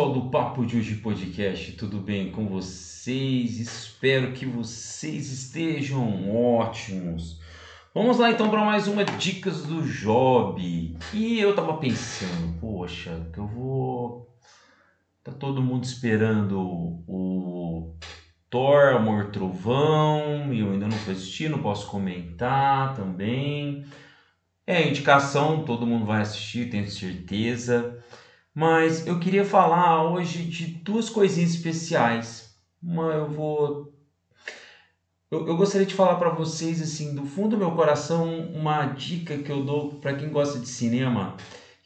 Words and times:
pessoal 0.00 0.12
do 0.14 0.30
Papo 0.30 0.64
de 0.64 0.78
Hoje 0.78 0.94
Podcast, 0.94 1.72
tudo 1.72 1.98
bem 1.98 2.32
com 2.32 2.46
vocês? 2.46 3.60
Espero 3.60 4.32
que 4.32 4.46
vocês 4.46 5.30
estejam 5.30 6.34
ótimos. 6.34 7.38
Vamos 7.94 8.18
lá 8.18 8.30
então 8.30 8.48
para 8.48 8.64
mais 8.64 8.88
uma 8.88 9.04
Dicas 9.04 9.62
do 9.64 9.82
Job. 9.82 10.96
E 11.12 11.38
eu 11.38 11.54
tava 11.54 11.76
pensando, 11.76 12.58
poxa, 12.58 13.28
que 13.30 13.38
eu 13.38 13.46
vou. 13.46 14.34
Tá 15.22 15.32
todo 15.32 15.60
mundo 15.60 15.84
esperando 15.84 16.58
o 17.06 17.94
Thor, 18.48 18.94
Amor 18.94 19.26
Trovão, 19.26 20.50
e 20.50 20.60
eu 20.60 20.72
ainda 20.72 20.88
não 20.88 20.96
fui 20.96 21.12
assistir, 21.12 21.50
não 21.50 21.58
posso 21.58 21.86
comentar 21.88 22.94
também. 22.94 23.84
É 24.66 24.88
indicação, 24.88 25.62
todo 25.62 25.86
mundo 25.86 26.06
vai 26.06 26.22
assistir, 26.22 26.70
tenho 26.70 26.90
certeza. 26.90 27.99
Mas 28.54 29.06
eu 29.06 29.18
queria 29.20 29.44
falar 29.44 30.10
hoje 30.10 30.44
de 30.44 30.66
duas 30.66 31.08
coisinhas 31.08 31.54
especiais. 31.54 32.54
Uma 32.82 33.12
eu 33.12 33.28
vou. 33.28 33.92
Eu, 35.30 35.46
eu 35.46 35.56
gostaria 35.56 35.86
de 35.86 35.94
falar 35.94 36.16
para 36.16 36.30
vocês, 36.30 36.82
assim, 36.82 37.14
do 37.14 37.24
fundo 37.24 37.50
do 37.50 37.58
meu 37.58 37.72
coração, 37.72 38.50
uma 38.52 38.86
dica 38.86 39.38
que 39.38 39.50
eu 39.50 39.64
dou 39.64 40.00
para 40.00 40.14
quem 40.14 40.30
gosta 40.30 40.58
de 40.58 40.66
cinema, 40.66 41.36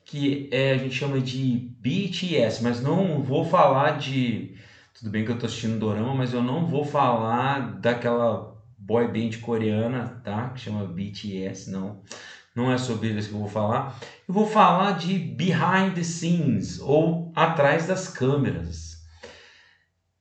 que 0.04 0.48
é, 0.50 0.72
a 0.72 0.78
gente 0.78 0.94
chama 0.94 1.20
de 1.20 1.70
BTS, 1.80 2.62
mas 2.62 2.80
não 2.82 3.22
vou 3.22 3.44
falar 3.44 3.98
de. 3.98 4.54
Tudo 4.94 5.10
bem 5.10 5.24
que 5.24 5.32
eu 5.32 5.38
tô 5.38 5.46
assistindo 5.46 5.78
Dorama, 5.78 6.14
mas 6.14 6.32
eu 6.32 6.42
não 6.42 6.66
vou 6.66 6.84
falar 6.84 7.78
daquela 7.80 8.54
boy 8.78 9.06
band 9.08 9.38
coreana, 9.40 10.20
tá? 10.24 10.50
Que 10.50 10.60
chama 10.60 10.86
BTS, 10.86 11.70
não 11.70 12.00
não 12.54 12.70
é 12.70 12.78
sobre 12.78 13.08
eles 13.08 13.26
que 13.26 13.34
eu 13.34 13.40
vou 13.40 13.48
falar. 13.48 13.98
Eu 14.26 14.32
vou 14.32 14.46
falar 14.46 14.92
de 14.92 15.18
behind 15.18 15.94
the 15.94 16.04
scenes 16.04 16.78
ou 16.78 17.32
atrás 17.34 17.86
das 17.86 18.08
câmeras. 18.08 19.02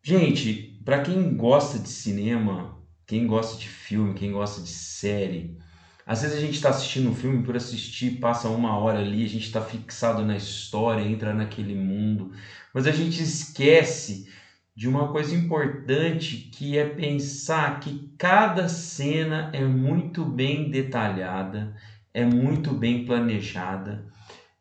Gente, 0.02 0.80
para 0.84 1.02
quem 1.02 1.38
gosta 1.38 1.80
de 1.80 1.90
cinema, 1.90 2.78
quem 3.06 3.28
gosta 3.28 3.58
de 3.58 3.70
filme, 3.70 4.16
quem 4.16 4.32
gosta 4.32 4.62
de 4.62 4.70
série, 4.70 5.58
às 6.06 6.22
vezes 6.22 6.38
a 6.38 6.42
gente 6.42 6.56
está 6.56 6.70
assistindo 6.70 7.10
um 7.10 7.16
filme 7.16 7.44
por 7.44 7.56
assistir, 7.56 8.20
passa 8.20 8.50
uma 8.50 8.78
hora 8.78 9.00
ali, 9.00 9.24
a 9.24 9.30
gente 9.30 9.46
está 9.46 9.62
fixado 9.62 10.26
na 10.26 10.36
história, 10.36 11.02
entra 11.02 11.34
naquele 11.34 11.76
mundo, 11.76 12.34
mas 12.74 12.86
a 12.86 12.92
gente 12.92 13.24
esquece 13.24 14.28
de 14.76 14.90
uma 14.90 15.12
coisa 15.12 15.34
importante 15.36 16.50
que 16.52 16.78
é 16.78 16.90
pensar 16.90 17.80
que 17.80 18.12
cada 18.18 18.68
cena 18.68 19.50
é 19.54 19.64
muito 19.64 20.26
bem 20.26 20.70
detalhada 20.70 21.74
é 22.14 22.26
muito 22.26 22.74
bem 22.74 23.06
planejada, 23.06 24.06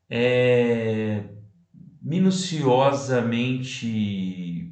é 0.09 1.25
minuciosamente. 2.03 4.69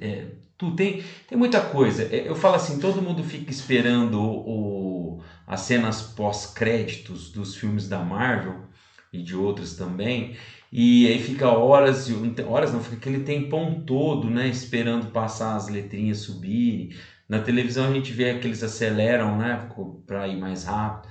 É, 0.00 0.28
tu 0.56 0.74
tem, 0.74 1.02
tem 1.26 1.38
muita 1.38 1.60
coisa. 1.60 2.02
É, 2.04 2.28
eu 2.28 2.34
falo 2.34 2.56
assim, 2.56 2.78
todo 2.78 3.02
mundo 3.02 3.22
fica 3.24 3.50
esperando 3.50 4.20
o, 4.20 5.20
as 5.46 5.60
cenas 5.60 6.02
pós-créditos 6.02 7.30
dos 7.30 7.54
filmes 7.56 7.88
da 7.88 8.02
Marvel 8.02 8.66
e 9.12 9.22
de 9.22 9.34
outros 9.36 9.74
também. 9.74 10.36
E 10.70 11.06
aí 11.06 11.18
fica 11.18 11.50
horas, 11.50 12.08
horas 12.46 12.72
não, 12.72 12.80
fica 12.80 12.96
aquele 12.96 13.20
tempão 13.20 13.82
todo, 13.86 14.28
né, 14.30 14.48
esperando 14.48 15.08
passar 15.08 15.56
as 15.56 15.68
letrinhas 15.68 16.18
subirem. 16.18 16.90
Na 17.28 17.40
televisão 17.40 17.86
a 17.86 17.94
gente 17.94 18.12
vê 18.12 18.38
que 18.38 18.46
eles 18.46 18.62
aceleram, 18.62 19.36
né, 19.36 19.66
para 20.06 20.28
ir 20.28 20.36
mais 20.36 20.64
rápido. 20.64 21.08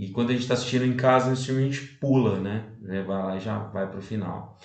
E 0.00 0.08
quando 0.08 0.30
a 0.30 0.32
gente 0.32 0.42
está 0.42 0.54
assistindo 0.54 0.86
em 0.86 0.96
casa, 0.96 1.28
no 1.28 1.36
filme 1.36 1.62
a 1.62 1.66
gente 1.66 1.82
pula, 1.98 2.40
né? 2.40 2.64
Vai 2.80 3.04
lá 3.04 3.36
e 3.36 3.40
já 3.40 3.58
vai 3.58 3.86
para 3.86 3.98
o 3.98 4.02
final. 4.02 4.58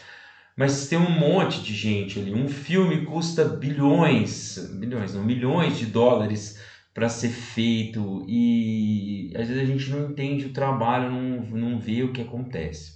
Mas 0.55 0.87
tem 0.87 0.97
um 0.97 1.09
monte 1.09 1.61
de 1.61 1.75
gente 1.75 2.17
ali. 2.17 2.33
Um 2.33 2.47
filme 2.47 3.03
custa 3.03 3.43
bilhões, 3.43 4.57
bilhões, 4.79 5.13
não, 5.13 5.25
milhões 5.25 5.77
de 5.77 5.87
dólares 5.87 6.57
para 6.93 7.09
ser 7.09 7.27
feito 7.27 8.23
e 8.25 9.33
às 9.35 9.49
vezes 9.49 9.61
a 9.61 9.65
gente 9.65 9.89
não 9.89 10.09
entende 10.09 10.45
o 10.45 10.53
trabalho, 10.53 11.11
não, 11.11 11.41
não 11.47 11.79
vê 11.81 12.01
o 12.03 12.13
que 12.13 12.21
acontece. 12.21 12.93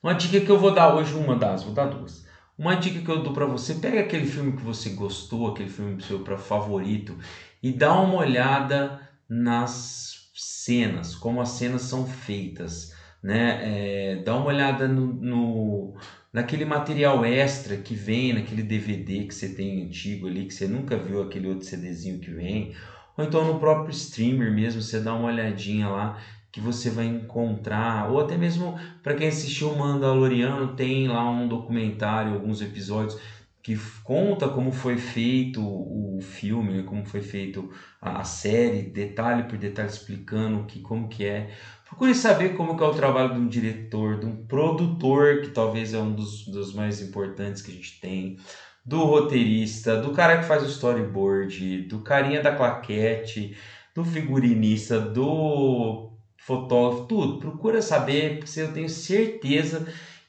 Uma 0.00 0.14
dica 0.14 0.40
que 0.40 0.48
eu 0.48 0.60
vou 0.60 0.72
dar 0.72 0.94
hoje, 0.94 1.14
uma 1.14 1.34
das, 1.34 1.64
vou 1.64 1.74
dar 1.74 1.86
duas. 1.86 2.24
Uma 2.56 2.76
dica 2.76 3.00
que 3.00 3.10
eu 3.10 3.24
dou 3.24 3.32
para 3.32 3.46
você, 3.46 3.74
pega 3.74 3.98
aquele 3.98 4.26
filme 4.26 4.52
que 4.52 4.62
você 4.62 4.90
gostou, 4.90 5.48
aquele 5.48 5.68
filme 5.68 6.00
seu 6.00 6.20
para 6.20 6.38
favorito 6.38 7.18
e 7.60 7.72
dá 7.72 8.00
uma 8.00 8.18
olhada 8.18 9.00
nas 9.28 10.07
cenas, 10.38 11.14
como 11.14 11.40
as 11.40 11.50
cenas 11.50 11.82
são 11.82 12.06
feitas, 12.06 12.92
né? 13.22 14.12
É, 14.14 14.16
dá 14.22 14.36
uma 14.36 14.46
olhada 14.46 14.86
no, 14.88 15.06
no, 15.06 15.94
naquele 16.32 16.64
material 16.64 17.24
extra 17.24 17.76
que 17.76 17.94
vem 17.94 18.32
naquele 18.32 18.62
DVD 18.62 19.24
que 19.24 19.34
você 19.34 19.52
tem 19.54 19.84
antigo 19.84 20.26
ali, 20.26 20.46
que 20.46 20.54
você 20.54 20.66
nunca 20.68 20.96
viu 20.96 21.22
aquele 21.22 21.48
outro 21.48 21.66
CDzinho 21.66 22.20
que 22.20 22.30
vem, 22.30 22.72
ou 23.16 23.24
então 23.24 23.44
no 23.44 23.58
próprio 23.58 23.90
streamer 23.92 24.52
mesmo, 24.52 24.80
você 24.80 25.00
dá 25.00 25.14
uma 25.14 25.26
olhadinha 25.28 25.88
lá 25.88 26.18
que 26.52 26.60
você 26.60 26.90
vai 26.90 27.06
encontrar, 27.06 28.10
ou 28.10 28.18
até 28.20 28.36
mesmo 28.36 28.78
para 29.02 29.14
quem 29.14 29.28
assistiu 29.28 29.74
Mandaloriano, 29.74 30.74
tem 30.74 31.08
lá 31.08 31.28
um 31.28 31.46
documentário, 31.46 32.32
alguns 32.34 32.60
episódios 32.60 33.20
que 33.68 33.78
conta 34.02 34.48
como 34.48 34.72
foi 34.72 34.96
feito 34.96 35.60
o 35.62 36.18
filme, 36.22 36.72
né? 36.72 36.82
como 36.84 37.04
foi 37.04 37.20
feito 37.20 37.70
a, 38.00 38.24
série, 38.24 38.80
detalhe 38.80 39.42
por 39.42 39.58
detalhe 39.58 39.90
explicando 39.90 40.64
que 40.64 40.80
como 40.80 41.06
que 41.06 41.26
é. 41.26 41.50
Procure 41.84 42.14
saber 42.14 42.56
como 42.56 42.78
que 42.78 42.82
é 42.82 42.86
o 42.86 42.94
trabalho 42.94 43.34
de 43.34 43.40
um 43.40 43.46
diretor, 43.46 44.20
de 44.20 44.24
um 44.24 44.46
produtor, 44.46 45.42
que 45.42 45.50
talvez 45.50 45.92
é 45.92 45.98
um 45.98 46.14
dos, 46.14 46.46
dos 46.46 46.72
mais 46.72 47.02
importantes 47.02 47.60
que 47.60 47.70
a 47.70 47.74
gente 47.74 48.00
tem, 48.00 48.38
do 48.82 49.04
roteirista, 49.04 50.00
do 50.00 50.12
cara 50.12 50.38
que 50.38 50.46
faz 50.46 50.62
o 50.62 50.66
storyboard, 50.66 51.82
do 51.82 52.00
carinha 52.00 52.42
da 52.42 52.56
claquete, 52.56 53.54
do 53.94 54.02
figurinista, 54.02 54.98
do 54.98 56.10
fotógrafo, 56.38 57.04
tudo. 57.06 57.38
Procura 57.38 57.82
saber, 57.82 58.38
porque 58.38 58.60
eu 58.60 58.72
tenho 58.72 58.88
certeza 58.88 59.86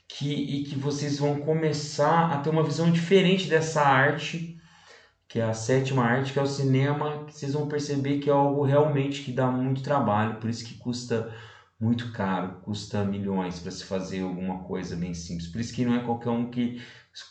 que, 0.09 0.33
e 0.33 0.63
que 0.63 0.75
vocês 0.75 1.19
vão 1.19 1.39
começar 1.39 2.31
a 2.33 2.39
ter 2.39 2.49
uma 2.49 2.63
visão 2.63 2.91
diferente 2.91 3.47
dessa 3.47 3.81
arte, 3.81 4.57
que 5.27 5.39
é 5.39 5.43
a 5.43 5.53
sétima 5.53 6.03
arte, 6.03 6.33
que 6.33 6.39
é 6.39 6.41
o 6.41 6.47
cinema, 6.47 7.25
que 7.25 7.33
vocês 7.33 7.53
vão 7.53 7.67
perceber 7.67 8.17
que 8.17 8.29
é 8.29 8.33
algo 8.33 8.63
realmente 8.65 9.21
que 9.21 9.31
dá 9.31 9.49
muito 9.51 9.83
trabalho, 9.83 10.39
por 10.39 10.49
isso 10.49 10.65
que 10.65 10.73
custa 10.79 11.31
muito 11.79 12.11
caro, 12.11 12.59
custa 12.63 13.05
milhões 13.05 13.59
para 13.59 13.71
se 13.71 13.85
fazer 13.85 14.23
alguma 14.23 14.63
coisa 14.63 14.95
bem 14.97 15.13
simples. 15.13 15.47
Por 15.47 15.61
isso 15.61 15.73
que 15.73 15.85
não 15.85 15.95
é 15.95 16.03
qualquer 16.03 16.31
um 16.31 16.49
que 16.49 16.81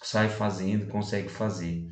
sai 0.03 0.29
fazendo, 0.29 0.87
consegue 0.87 1.29
fazer. 1.29 1.87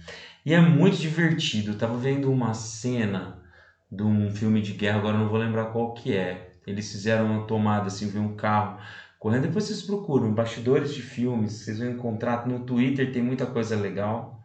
E 0.44 0.54
é 0.54 0.60
muito 0.60 0.96
divertido. 0.96 1.72
Eu 1.72 1.78
tava 1.78 1.98
vendo 1.98 2.32
uma 2.32 2.54
cena 2.54 3.42
de 3.90 4.02
um 4.02 4.30
filme 4.30 4.62
de 4.62 4.72
guerra, 4.72 4.98
agora 4.98 5.18
não 5.18 5.28
vou 5.28 5.38
lembrar 5.38 5.66
qual 5.66 5.92
que 5.92 6.16
é. 6.16 6.54
Eles 6.66 6.90
fizeram 6.90 7.26
uma 7.26 7.46
tomada 7.46 7.88
assim, 7.88 8.08
viu 8.08 8.22
um 8.22 8.36
carro 8.36 8.80
correndo. 9.18 9.42
Depois 9.42 9.64
vocês 9.64 9.82
procuram 9.82 10.32
bastidores 10.32 10.94
de 10.94 11.02
filmes, 11.02 11.52
vocês 11.52 11.78
vão 11.78 11.90
encontrar 11.90 12.46
no 12.46 12.60
Twitter, 12.60 13.12
tem 13.12 13.22
muita 13.22 13.46
coisa 13.46 13.76
legal. 13.76 14.36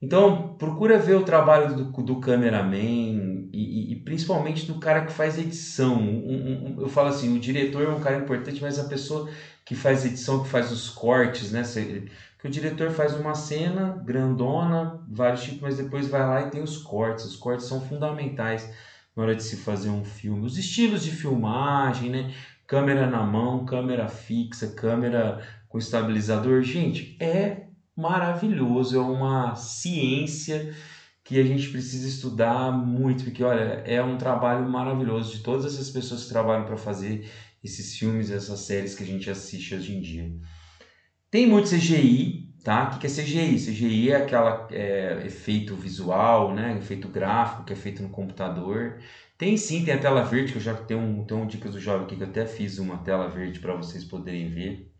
Então, 0.00 0.54
procura 0.56 0.96
ver 0.96 1.16
o 1.16 1.24
trabalho 1.24 1.74
do, 1.74 2.02
do 2.02 2.20
cameraman 2.20 3.48
e, 3.52 3.92
e, 3.92 3.96
principalmente 3.96 4.64
do 4.64 4.78
cara 4.78 5.04
que 5.04 5.12
faz 5.12 5.36
edição. 5.36 5.96
Um, 5.96 6.76
um, 6.76 6.80
eu 6.82 6.88
falo 6.88 7.08
assim, 7.08 7.36
o 7.36 7.40
diretor 7.40 7.82
é 7.82 7.88
um 7.88 7.98
cara 7.98 8.18
importante, 8.18 8.62
mas 8.62 8.78
a 8.78 8.84
pessoa 8.84 9.28
que 9.64 9.74
faz 9.74 10.04
edição, 10.04 10.42
que 10.42 10.48
faz 10.48 10.70
os 10.70 10.88
cortes, 10.88 11.50
né? 11.50 11.62
Que 12.38 12.46
o 12.46 12.50
diretor 12.50 12.90
faz 12.90 13.12
uma 13.14 13.34
cena 13.34 14.00
grandona, 14.06 15.04
vários 15.08 15.42
tipos, 15.42 15.62
mas 15.62 15.76
depois 15.76 16.06
vai 16.06 16.20
lá 16.20 16.42
e 16.42 16.50
tem 16.50 16.62
os 16.62 16.78
cortes. 16.78 17.24
Os 17.24 17.36
cortes 17.36 17.66
são 17.66 17.80
fundamentais 17.80 18.70
na 19.16 19.24
hora 19.24 19.34
de 19.34 19.42
se 19.42 19.56
fazer 19.56 19.90
um 19.90 20.04
filme. 20.04 20.46
Os 20.46 20.56
estilos 20.56 21.02
de 21.02 21.10
filmagem, 21.10 22.08
né? 22.08 22.32
Câmera 22.68 23.10
na 23.10 23.24
mão, 23.24 23.64
câmera 23.64 24.08
fixa, 24.08 24.74
câmera 24.74 25.42
com 25.68 25.78
estabilizador. 25.78 26.62
Gente, 26.62 27.16
é 27.18 27.66
maravilhoso, 27.96 28.96
é 28.96 29.00
uma 29.00 29.56
ciência 29.56 30.72
que 31.24 31.40
a 31.40 31.44
gente 31.44 31.70
precisa 31.70 32.06
estudar 32.06 32.70
muito, 32.70 33.24
porque 33.24 33.42
olha, 33.42 33.82
é 33.86 34.02
um 34.02 34.18
trabalho 34.18 34.68
maravilhoso 34.68 35.36
de 35.36 35.42
todas 35.42 35.64
essas 35.64 35.90
pessoas 35.90 36.24
que 36.24 36.28
trabalham 36.28 36.66
para 36.66 36.76
fazer 36.76 37.30
esses 37.64 37.96
filmes, 37.96 38.30
essas 38.30 38.60
séries 38.60 38.94
que 38.94 39.02
a 39.02 39.06
gente 39.06 39.30
assiste 39.30 39.74
hoje 39.74 39.96
em 39.96 40.00
dia. 40.00 40.30
Tem 41.30 41.46
muito 41.46 41.70
CGI, 41.70 42.47
tá? 42.62 42.90
O 42.96 42.98
que 42.98 43.06
é 43.06 43.10
CGI? 43.10 43.56
CGI 43.56 44.10
é 44.10 44.16
aquela 44.16 44.68
é, 44.70 45.22
efeito 45.26 45.76
visual, 45.76 46.54
né? 46.54 46.76
Efeito 46.78 47.08
gráfico 47.08 47.64
que 47.64 47.72
é 47.72 47.76
feito 47.76 48.02
no 48.02 48.10
computador. 48.10 49.00
Tem 49.36 49.56
sim, 49.56 49.84
tem 49.84 49.94
a 49.94 50.00
tela 50.00 50.22
verde, 50.24 50.52
que 50.52 50.58
eu 50.58 50.62
já 50.62 50.74
tenho 50.74 51.00
um, 51.00 51.24
tenho 51.24 51.40
um 51.42 51.46
dicas 51.46 51.72
do 51.72 51.80
jovem 51.80 52.04
aqui 52.06 52.16
que 52.16 52.22
eu 52.22 52.28
até 52.28 52.46
fiz 52.46 52.78
uma 52.78 52.98
tela 52.98 53.28
verde 53.28 53.60
para 53.60 53.74
vocês 53.74 54.04
poderem 54.04 54.48
ver. 54.50 54.92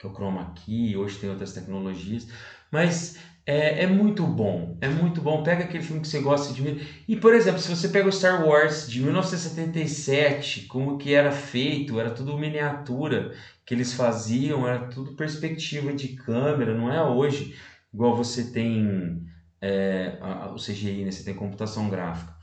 Que 0.00 0.06
é 0.06 0.08
o 0.08 0.14
chroma 0.14 0.54
key, 0.54 0.96
hoje 0.96 1.18
tem 1.18 1.28
outras 1.28 1.52
tecnologias, 1.52 2.26
mas 2.72 3.18
é, 3.44 3.82
é, 3.82 3.86
muito 3.86 4.26
bom, 4.26 4.78
é 4.80 4.88
muito 4.88 5.20
bom. 5.20 5.42
Pega 5.42 5.64
aquele 5.64 5.82
filme 5.82 6.00
que 6.00 6.08
você 6.08 6.20
gosta 6.20 6.54
de 6.54 6.62
ver. 6.62 7.04
E, 7.06 7.16
por 7.16 7.34
exemplo, 7.34 7.60
se 7.60 7.68
você 7.68 7.88
pega 7.88 8.08
o 8.08 8.12
Star 8.12 8.46
Wars 8.46 8.88
de 8.88 9.02
1977, 9.02 10.66
como 10.66 10.96
que 10.96 11.12
era 11.12 11.30
feito, 11.30 12.00
era 12.00 12.10
tudo 12.10 12.38
miniatura 12.38 13.34
que 13.66 13.74
eles 13.74 13.92
faziam, 13.92 14.66
era 14.66 14.88
tudo 14.88 15.14
perspectiva 15.16 15.92
de 15.92 16.08
câmera, 16.16 16.74
não 16.74 16.90
é 16.92 17.02
hoje, 17.02 17.54
igual 17.92 18.16
você 18.16 18.50
tem 18.52 19.22
é, 19.60 20.16
a, 20.20 20.50
o 20.52 20.56
CGI, 20.56 21.04
né? 21.04 21.10
você 21.10 21.24
tem 21.24 21.34
computação 21.34 21.90
gráfica. 21.90 22.34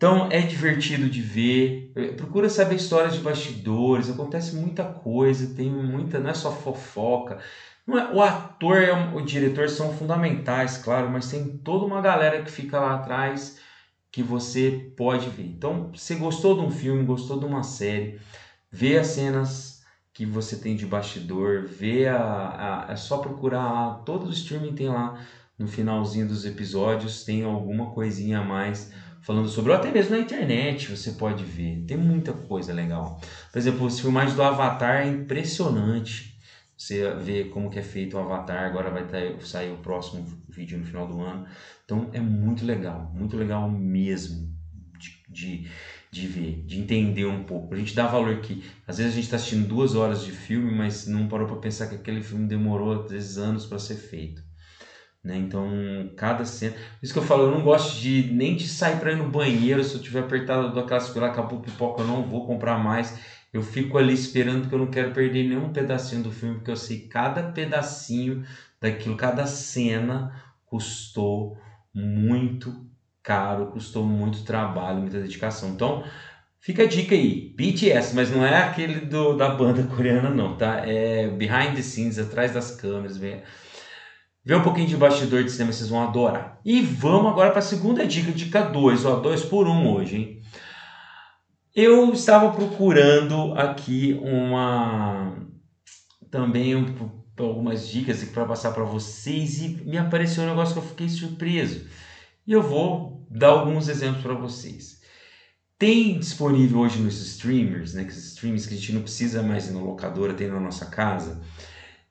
Então 0.00 0.28
é 0.32 0.40
divertido 0.40 1.10
de 1.10 1.20
ver. 1.20 1.92
Procura 2.16 2.48
saber 2.48 2.76
histórias 2.76 3.12
de 3.12 3.20
bastidores, 3.20 4.08
acontece 4.08 4.56
muita 4.56 4.82
coisa, 4.82 5.54
tem 5.54 5.70
muita, 5.70 6.18
não 6.18 6.30
é 6.30 6.34
só 6.34 6.50
fofoca. 6.50 7.38
É, 7.86 8.14
o 8.14 8.22
ator 8.22 8.80
e 8.82 8.90
o 8.90 9.20
diretor 9.20 9.68
são 9.68 9.92
fundamentais, 9.92 10.78
claro, 10.78 11.10
mas 11.10 11.28
tem 11.28 11.58
toda 11.58 11.84
uma 11.84 12.00
galera 12.00 12.42
que 12.42 12.50
fica 12.50 12.80
lá 12.80 12.94
atrás 12.94 13.58
que 14.10 14.22
você 14.22 14.90
pode 14.96 15.28
ver. 15.28 15.44
Então, 15.46 15.92
se 15.94 16.14
gostou 16.16 16.54
de 16.56 16.62
um 16.62 16.70
filme, 16.70 17.04
gostou 17.04 17.38
de 17.38 17.44
uma 17.44 17.62
série, 17.62 18.18
vê 18.70 18.96
as 18.98 19.08
cenas 19.08 19.82
que 20.14 20.24
você 20.26 20.56
tem 20.56 20.74
de 20.76 20.86
bastidor, 20.86 21.64
vê 21.66 22.08
a, 22.08 22.86
a 22.88 22.92
é 22.92 22.96
só 22.96 23.18
procurar 23.18 24.02
todo 24.04 24.26
o 24.28 24.30
streaming 24.30 24.74
tem 24.74 24.88
lá 24.88 25.20
no 25.58 25.66
finalzinho 25.68 26.26
dos 26.26 26.44
episódios 26.44 27.22
tem 27.24 27.42
alguma 27.44 27.90
coisinha 27.92 28.38
a 28.40 28.42
mais 28.42 28.90
falando 29.22 29.48
sobre, 29.48 29.72
ou 29.72 29.76
até 29.76 29.90
mesmo 29.90 30.16
na 30.16 30.22
internet 30.22 30.94
você 30.94 31.12
pode 31.12 31.44
ver, 31.44 31.84
tem 31.86 31.96
muita 31.96 32.32
coisa 32.32 32.72
legal. 32.72 33.20
Por 33.52 33.58
exemplo, 33.58 33.86
os 33.86 34.00
filmagens 34.00 34.34
do 34.34 34.42
Avatar 34.42 35.02
é 35.02 35.08
impressionante 35.08 36.30
você 36.80 37.12
vê 37.12 37.44
como 37.44 37.68
que 37.68 37.78
é 37.78 37.82
feito 37.82 38.16
o 38.16 38.20
Avatar, 38.20 38.64
agora 38.64 38.90
vai 38.90 39.04
sair 39.42 39.70
o 39.70 39.76
próximo 39.76 40.24
vídeo 40.48 40.78
no 40.78 40.86
final 40.86 41.06
do 41.06 41.20
ano. 41.20 41.46
Então 41.84 42.08
é 42.14 42.20
muito 42.20 42.64
legal, 42.64 43.12
muito 43.14 43.36
legal 43.36 43.70
mesmo 43.70 44.50
de, 44.98 45.22
de, 45.28 45.70
de 46.10 46.26
ver, 46.26 46.64
de 46.64 46.80
entender 46.80 47.26
um 47.26 47.44
pouco. 47.44 47.74
A 47.74 47.76
gente 47.76 47.94
dá 47.94 48.06
valor 48.06 48.40
que 48.40 48.64
às 48.86 48.96
vezes 48.96 49.12
a 49.12 49.14
gente 49.14 49.24
está 49.24 49.36
assistindo 49.36 49.68
duas 49.68 49.94
horas 49.94 50.24
de 50.24 50.32
filme, 50.32 50.74
mas 50.74 51.06
não 51.06 51.28
parou 51.28 51.46
para 51.46 51.56
pensar 51.56 51.86
que 51.86 51.96
aquele 51.96 52.22
filme 52.22 52.48
demorou 52.48 53.04
às 53.04 53.10
vezes 53.10 53.36
anos 53.36 53.66
para 53.66 53.78
ser 53.78 53.96
feito. 53.96 54.42
Né? 55.22 55.36
Então, 55.36 55.66
cada 56.16 56.44
cena. 56.44 56.74
Por 56.74 56.80
isso 57.02 57.12
que 57.12 57.18
eu 57.18 57.22
falo, 57.22 57.44
eu 57.44 57.50
não 57.50 57.62
gosto 57.62 57.96
de 57.96 58.22
nem 58.32 58.56
de 58.56 58.66
sair 58.68 58.98
para 58.98 59.12
ir 59.12 59.16
no 59.16 59.28
banheiro. 59.30 59.84
Se 59.84 59.94
eu 59.94 60.00
tiver 60.00 60.20
apertado 60.20 60.72
daquela 60.72 61.00
fila, 61.00 61.26
acabou 61.26 61.58
o 61.58 61.62
pipoca, 61.62 62.00
eu 62.02 62.06
não 62.06 62.24
vou 62.24 62.46
comprar 62.46 62.78
mais 62.78 63.12
eu 63.52 63.62
fico 63.62 63.98
ali 63.98 64.12
esperando 64.12 64.68
que 64.68 64.74
eu 64.74 64.78
não 64.78 64.88
quero 64.90 65.12
perder 65.12 65.44
nenhum 65.44 65.72
pedacinho 65.72 66.22
do 66.22 66.30
filme, 66.30 66.56
porque 66.56 66.70
eu 66.70 66.76
sei 66.76 67.04
cada 67.08 67.42
pedacinho 67.42 68.40
daquilo, 68.80 69.16
cada 69.16 69.46
cena 69.46 70.32
custou 70.64 71.56
muito 71.92 72.80
caro, 73.22 73.66
custou 73.66 74.04
muito 74.04 74.44
trabalho, 74.44 75.00
muita 75.00 75.18
dedicação. 75.20 75.68
Então, 75.68 76.02
fica 76.60 76.82
a 76.84 76.86
dica 76.86 77.14
aí, 77.14 77.52
BTS, 77.56 78.14
mas 78.14 78.30
não 78.30 78.44
é 78.44 78.58
aquele 78.60 79.00
do, 79.00 79.34
da 79.34 79.48
banda 79.48 79.84
coreana 79.88 80.30
não, 80.30 80.56
tá? 80.56 80.76
É 80.84 81.28
behind 81.28 81.74
the 81.74 81.82
scenes, 81.82 82.18
atrás 82.18 82.52
das 82.52 82.70
câmeras, 82.70 83.16
vê, 83.16 83.40
vê 84.44 84.54
um 84.54 84.62
pouquinho 84.62 84.86
de 84.86 84.96
bastidor 84.96 85.44
de 85.44 85.50
cinema, 85.50 85.72
vocês 85.72 85.88
vão 85.88 86.02
adorar. 86.02 86.60
E 86.64 86.80
vamos 86.80 87.30
agora 87.30 87.50
para 87.50 87.58
a 87.58 87.62
segunda 87.62 88.06
dica, 88.06 88.32
dica 88.32 88.62
2, 88.62 89.04
ó, 89.04 89.16
2 89.16 89.44
por 89.44 89.66
1 89.66 89.70
um 89.70 89.92
hoje, 89.92 90.16
hein? 90.16 90.42
Eu 91.74 92.12
estava 92.12 92.50
procurando 92.52 93.54
aqui 93.54 94.18
uma 94.22 95.36
também 96.30 96.76
um, 96.76 96.84
algumas 97.38 97.88
dicas 97.88 98.22
para 98.24 98.44
passar 98.44 98.72
para 98.72 98.84
vocês 98.84 99.60
e 99.62 99.68
me 99.84 99.96
apareceu 99.96 100.44
um 100.44 100.48
negócio 100.48 100.74
que 100.74 100.80
eu 100.80 100.88
fiquei 100.88 101.08
surpreso. 101.08 101.86
E 102.46 102.52
eu 102.52 102.62
vou 102.62 103.26
dar 103.30 103.48
alguns 103.48 103.88
exemplos 103.88 104.22
para 104.22 104.34
vocês. 104.34 105.00
Tem 105.78 106.18
disponível 106.18 106.80
hoje 106.80 107.00
nos 107.00 107.20
streamers, 107.20 107.94
né, 107.94 108.04
que 108.04 108.12
streams 108.12 108.68
que 108.68 108.74
a 108.74 108.76
gente 108.76 108.92
não 108.92 109.02
precisa 109.02 109.42
mais 109.42 109.68
ir 109.68 109.72
na 109.72 109.80
locadora, 109.80 110.34
tem 110.34 110.48
na 110.48 110.60
nossa 110.60 110.86
casa. 110.86 111.40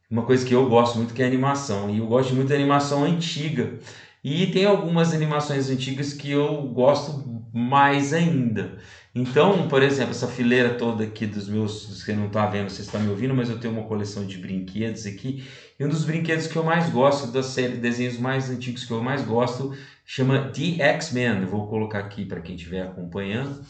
Uma 0.09 0.23
coisa 0.23 0.44
que 0.45 0.56
eu 0.56 0.67
gosto 0.67 0.97
muito 0.97 1.13
que 1.13 1.21
é 1.21 1.25
animação, 1.27 1.89
e 1.89 2.00
eu 2.00 2.07
gosto 2.07 2.33
muito 2.33 2.50
da 2.50 2.56
animação 2.56 3.03
antiga. 3.03 3.79
E 4.23 4.47
tem 4.47 4.65
algumas 4.65 5.13
animações 5.13 5.69
antigas 5.69 6.13
que 6.13 6.31
eu 6.31 6.63
gosto 6.63 7.44
mais 7.53 8.11
ainda. 8.11 8.79
Então, 9.13 9.67
por 9.67 9.83
exemplo, 9.83 10.11
essa 10.11 10.27
fileira 10.27 10.73
toda 10.75 11.03
aqui 11.03 11.25
dos 11.27 11.47
meus, 11.47 11.85
você 11.85 12.13
não 12.13 12.27
está 12.27 12.45
vendo, 12.47 12.69
você 12.69 12.81
está 12.81 12.97
me 13.00 13.09
ouvindo, 13.09 13.35
mas 13.35 13.50
eu 13.50 13.59
tenho 13.59 13.73
uma 13.73 13.88
coleção 13.88 14.25
de 14.25 14.38
brinquedos 14.39 15.06
aqui. 15.06 15.44
E 15.79 15.85
um 15.85 15.89
dos 15.89 16.03
brinquedos 16.06 16.47
que 16.47 16.56
eu 16.56 16.63
mais 16.63 16.89
gosto, 16.89 17.31
da 17.31 17.44
série 17.44 17.73
de 17.73 17.79
desenhos 17.79 18.17
mais 18.17 18.50
antigos 18.50 18.85
que 18.85 18.91
eu 18.91 19.03
mais 19.03 19.23
gosto, 19.23 19.75
chama 20.06 20.51
The 20.51 20.81
X-Men. 20.95 21.45
Vou 21.45 21.67
colocar 21.67 22.00
aqui 22.00 22.25
para 22.25 22.41
quem 22.41 22.56
estiver 22.56 22.81
acompanhando. 22.81 23.63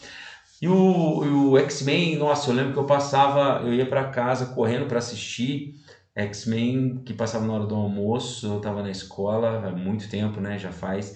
E 0.61 0.67
o, 0.67 1.51
o 1.51 1.57
X-Men, 1.59 2.17
nossa, 2.17 2.49
eu 2.49 2.55
lembro 2.55 2.73
que 2.73 2.79
eu 2.79 2.85
passava, 2.85 3.61
eu 3.65 3.73
ia 3.73 3.85
para 3.85 4.05
casa 4.09 4.47
correndo 4.47 4.87
para 4.87 4.99
assistir 4.99 5.78
X-Men, 6.19 7.01
que 7.05 7.13
passava 7.13 7.45
na 7.45 7.53
hora 7.53 7.65
do 7.65 7.75
almoço, 7.75 8.47
eu 8.47 8.57
estava 8.57 8.81
na 8.81 8.91
escola 8.91 9.67
há 9.67 9.71
muito 9.71 10.09
tempo, 10.09 10.39
né, 10.39 10.57
já 10.57 10.71
faz. 10.71 11.15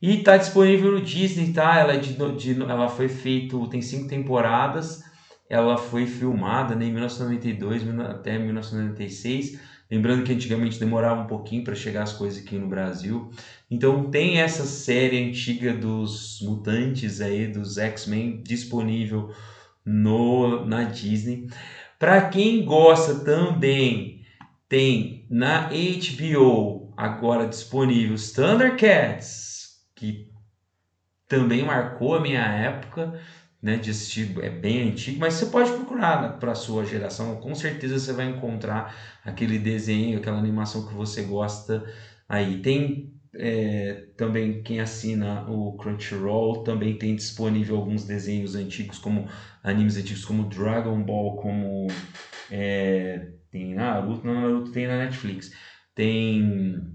E 0.00 0.18
está 0.18 0.36
disponível 0.36 0.92
no 0.92 1.00
Disney, 1.00 1.52
tá? 1.52 1.78
Ela, 1.78 1.94
é 1.94 1.96
de, 1.96 2.14
de, 2.36 2.62
ela 2.62 2.88
foi 2.88 3.08
feito, 3.08 3.66
tem 3.68 3.80
cinco 3.80 4.06
temporadas. 4.06 5.02
Ela 5.48 5.78
foi 5.78 6.06
filmada 6.06 6.74
né, 6.74 6.86
em 6.86 6.92
1992 6.92 7.88
até 8.00 8.38
1996. 8.38 9.58
Lembrando 9.90 10.24
que 10.24 10.32
antigamente 10.32 10.78
demorava 10.78 11.22
um 11.22 11.26
pouquinho 11.26 11.64
para 11.64 11.74
chegar 11.74 12.02
as 12.02 12.12
coisas 12.12 12.42
aqui 12.42 12.56
no 12.56 12.68
Brasil. 12.68 13.30
Então 13.70 14.10
tem 14.10 14.40
essa 14.40 14.64
série 14.64 15.26
antiga 15.26 15.72
dos 15.72 16.38
mutantes 16.42 17.20
aí, 17.20 17.46
dos 17.46 17.78
X-Men, 17.78 18.42
disponível 18.42 19.30
no, 19.84 20.66
na 20.66 20.84
Disney. 20.84 21.46
Para 21.98 22.28
quem 22.28 22.64
gosta 22.64 23.24
também, 23.24 24.13
tem 24.68 25.26
na 25.28 25.68
HBO 25.68 26.92
agora 26.96 27.46
disponível 27.46 28.16
Thundercats 28.34 29.78
que 29.94 30.26
também 31.28 31.64
marcou 31.64 32.14
a 32.14 32.20
minha 32.20 32.40
época 32.42 33.18
né, 33.62 33.76
de 33.78 33.90
assistir, 33.90 34.38
é 34.42 34.50
bem 34.50 34.90
antigo, 34.90 35.18
mas 35.18 35.34
você 35.34 35.46
pode 35.46 35.72
procurar 35.72 36.20
né, 36.20 36.38
para 36.38 36.52
a 36.52 36.54
sua 36.54 36.84
geração, 36.84 37.40
com 37.40 37.54
certeza 37.54 37.98
você 37.98 38.12
vai 38.12 38.26
encontrar 38.26 38.94
aquele 39.24 39.58
desenho, 39.58 40.18
aquela 40.18 40.38
animação 40.38 40.84
que 40.84 40.92
você 40.94 41.22
gosta 41.22 41.82
aí. 42.28 42.60
Tem 42.60 43.10
é, 43.36 44.04
também 44.16 44.62
quem 44.62 44.80
assina 44.80 45.44
o 45.48 45.76
Crunchyroll 45.76 46.62
também 46.62 46.96
tem 46.98 47.14
disponível 47.14 47.76
alguns 47.76 48.04
desenhos 48.04 48.54
antigos, 48.54 48.98
como 48.98 49.26
animes 49.62 49.96
antigos 49.96 50.24
como 50.24 50.44
Dragon 50.44 51.02
Ball, 51.02 51.34
como 51.36 51.86
é, 52.50 53.26
tem 53.54 53.72
Naruto, 53.72 54.26
não, 54.26 54.34
Naruto 54.34 54.72
tem 54.72 54.88
na 54.88 54.98
Netflix. 54.98 55.52
Tem 55.94 56.92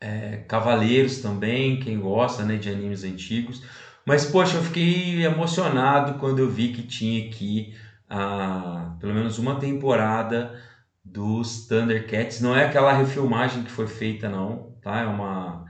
é, 0.00 0.38
Cavaleiros 0.48 1.20
também, 1.20 1.78
quem 1.78 2.00
gosta 2.00 2.44
né, 2.44 2.56
de 2.56 2.68
animes 2.68 3.04
antigos. 3.04 3.62
Mas, 4.04 4.24
poxa, 4.26 4.56
eu 4.56 4.64
fiquei 4.64 5.24
emocionado 5.24 6.18
quando 6.18 6.40
eu 6.40 6.50
vi 6.50 6.72
que 6.72 6.82
tinha 6.82 7.28
aqui 7.28 7.72
ah, 8.08 8.96
pelo 8.98 9.14
menos 9.14 9.38
uma 9.38 9.60
temporada 9.60 10.60
dos 11.04 11.66
Thundercats. 11.68 12.40
Não 12.40 12.56
é 12.56 12.64
aquela 12.64 12.92
refilmagem 12.92 13.62
que 13.62 13.70
foi 13.70 13.86
feita, 13.86 14.28
não, 14.28 14.76
tá? 14.82 15.00
É 15.02 15.06
uma. 15.06 15.64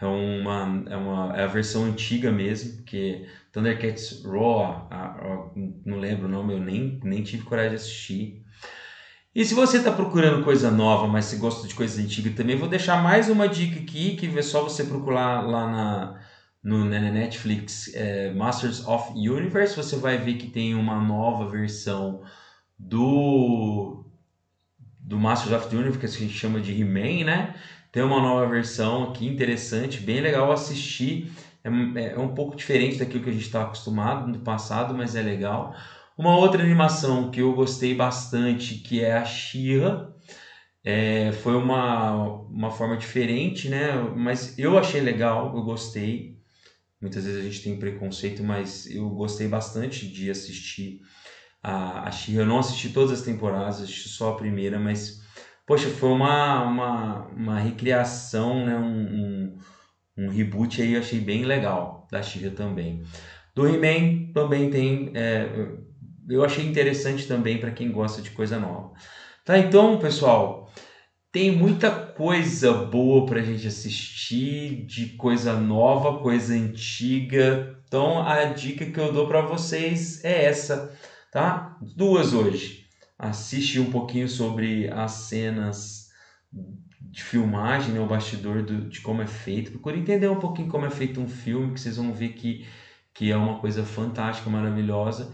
É 0.00 0.06
uma, 0.06 0.84
é 0.88 0.96
uma 0.96 1.36
é 1.36 1.42
a 1.42 1.46
versão 1.48 1.84
antiga 1.84 2.30
mesmo, 2.30 2.76
porque 2.76 3.26
Thundercats 3.52 4.22
Raw, 4.24 4.88
não 5.84 5.98
lembro 5.98 6.26
o 6.26 6.30
nome, 6.30 6.54
eu 6.54 6.60
nem, 6.60 7.00
nem 7.02 7.22
tive 7.24 7.42
coragem 7.44 7.70
de 7.70 7.76
assistir. 7.76 8.44
E 9.38 9.44
se 9.44 9.54
você 9.54 9.76
está 9.78 9.92
procurando 9.92 10.42
coisa 10.42 10.68
nova, 10.68 11.06
mas 11.06 11.26
se 11.26 11.36
gosta 11.36 11.68
de 11.68 11.72
coisa 11.72 12.02
antiga 12.02 12.28
também, 12.32 12.56
vou 12.56 12.68
deixar 12.68 13.00
mais 13.00 13.30
uma 13.30 13.48
dica 13.48 13.78
aqui, 13.78 14.16
que 14.16 14.26
é 14.36 14.42
só 14.42 14.64
você 14.64 14.82
procurar 14.82 15.46
lá 15.46 15.70
na, 15.70 16.20
no, 16.60 16.84
na 16.84 16.98
Netflix 16.98 17.88
é, 17.94 18.32
Masters 18.32 18.84
of 18.84 19.12
Universe, 19.12 19.76
você 19.76 19.94
vai 19.94 20.18
ver 20.18 20.38
que 20.38 20.48
tem 20.48 20.74
uma 20.74 21.00
nova 21.00 21.48
versão 21.48 22.20
do, 22.76 24.02
do 24.98 25.20
Masters 25.20 25.52
of 25.52 25.68
the 25.68 25.76
Universe, 25.76 26.00
que 26.00 26.06
a 26.06 26.26
gente 26.26 26.36
chama 26.36 26.60
de 26.60 26.72
He-Man, 26.72 27.24
né? 27.24 27.54
Tem 27.92 28.02
uma 28.02 28.20
nova 28.20 28.44
versão 28.48 29.04
aqui 29.04 29.24
interessante, 29.24 30.00
bem 30.00 30.20
legal 30.20 30.50
assistir. 30.50 31.30
É, 31.62 31.68
é 32.14 32.18
um 32.18 32.34
pouco 32.34 32.56
diferente 32.56 32.98
daquilo 32.98 33.22
que 33.22 33.30
a 33.30 33.32
gente 33.32 33.46
está 33.46 33.62
acostumado 33.62 34.26
no 34.26 34.40
passado, 34.40 34.94
mas 34.96 35.14
é 35.14 35.22
legal. 35.22 35.76
Uma 36.18 36.36
outra 36.36 36.64
animação 36.64 37.30
que 37.30 37.40
eu 37.40 37.54
gostei 37.54 37.94
bastante, 37.94 38.80
que 38.80 39.00
é 39.00 39.12
a 39.12 39.24
Shira, 39.24 40.12
é, 40.82 41.30
foi 41.30 41.54
uma, 41.54 42.40
uma 42.48 42.70
forma 42.72 42.96
diferente, 42.96 43.68
né? 43.68 43.92
Mas 44.16 44.58
eu 44.58 44.76
achei 44.76 45.00
legal, 45.00 45.56
eu 45.56 45.62
gostei. 45.62 46.36
Muitas 47.00 47.24
vezes 47.24 47.40
a 47.40 47.44
gente 47.44 47.62
tem 47.62 47.78
preconceito, 47.78 48.42
mas 48.42 48.86
eu 48.86 49.08
gostei 49.10 49.46
bastante 49.46 50.10
de 50.10 50.28
assistir 50.28 50.98
a, 51.62 52.08
a 52.08 52.10
She-Ra. 52.10 52.42
Eu 52.42 52.46
não 52.46 52.58
assisti 52.58 52.90
todas 52.90 53.12
as 53.12 53.24
temporadas, 53.24 53.80
assisti 53.80 54.08
só 54.08 54.30
a 54.30 54.36
primeira, 54.36 54.80
mas, 54.80 55.20
poxa, 55.64 55.88
foi 55.88 56.10
uma, 56.10 56.64
uma, 56.64 57.26
uma 57.28 57.58
recriação, 57.60 58.66
né? 58.66 58.76
um, 58.76 59.54
um, 59.54 59.58
um 60.16 60.28
reboot 60.28 60.82
aí, 60.82 60.94
eu 60.94 61.00
achei 61.00 61.20
bem 61.20 61.44
legal, 61.44 62.08
da 62.10 62.20
She-Ra 62.20 62.50
também. 62.50 63.02
Do 63.54 63.68
He-Man 63.68 64.32
também 64.32 64.70
tem, 64.70 65.12
é, 65.14 65.48
eu 66.28 66.44
achei 66.44 66.66
interessante 66.66 67.26
também 67.26 67.58
para 67.58 67.70
quem 67.70 67.90
gosta 67.90 68.22
de 68.22 68.30
coisa 68.30 68.58
nova. 68.58 68.92
Tá, 69.44 69.58
então, 69.58 69.98
pessoal, 69.98 70.70
tem 71.32 71.50
muita 71.50 71.90
coisa 71.90 72.72
boa 72.72 73.26
para 73.26 73.40
a 73.40 73.42
gente 73.42 73.66
assistir, 73.66 74.84
de 74.86 75.16
coisa 75.16 75.54
nova, 75.54 76.20
coisa 76.20 76.54
antiga. 76.54 77.78
Então, 77.86 78.26
a 78.26 78.44
dica 78.44 78.86
que 78.86 79.00
eu 79.00 79.12
dou 79.12 79.26
para 79.26 79.40
vocês 79.40 80.22
é 80.24 80.44
essa 80.44 80.94
tá? 81.30 81.76
Duas 81.80 82.32
hoje. 82.32 82.86
Assiste 83.18 83.80
um 83.80 83.90
pouquinho 83.90 84.28
sobre 84.28 84.88
as 84.90 85.12
cenas 85.12 86.08
de 87.00 87.22
filmagem, 87.22 87.92
né, 87.92 88.00
o 88.00 88.06
bastidor 88.06 88.62
do, 88.62 88.88
de 88.88 89.00
como 89.00 89.22
é 89.22 89.26
feito. 89.26 89.72
Procure 89.72 89.98
entender 89.98 90.28
um 90.28 90.38
pouquinho 90.38 90.68
como 90.68 90.86
é 90.86 90.90
feito 90.90 91.20
um 91.20 91.28
filme, 91.28 91.74
que 91.74 91.80
vocês 91.80 91.96
vão 91.96 92.12
ver 92.12 92.30
que, 92.30 92.66
que 93.14 93.30
é 93.30 93.36
uma 93.36 93.58
coisa 93.58 93.84
fantástica, 93.84 94.48
maravilhosa. 94.50 95.32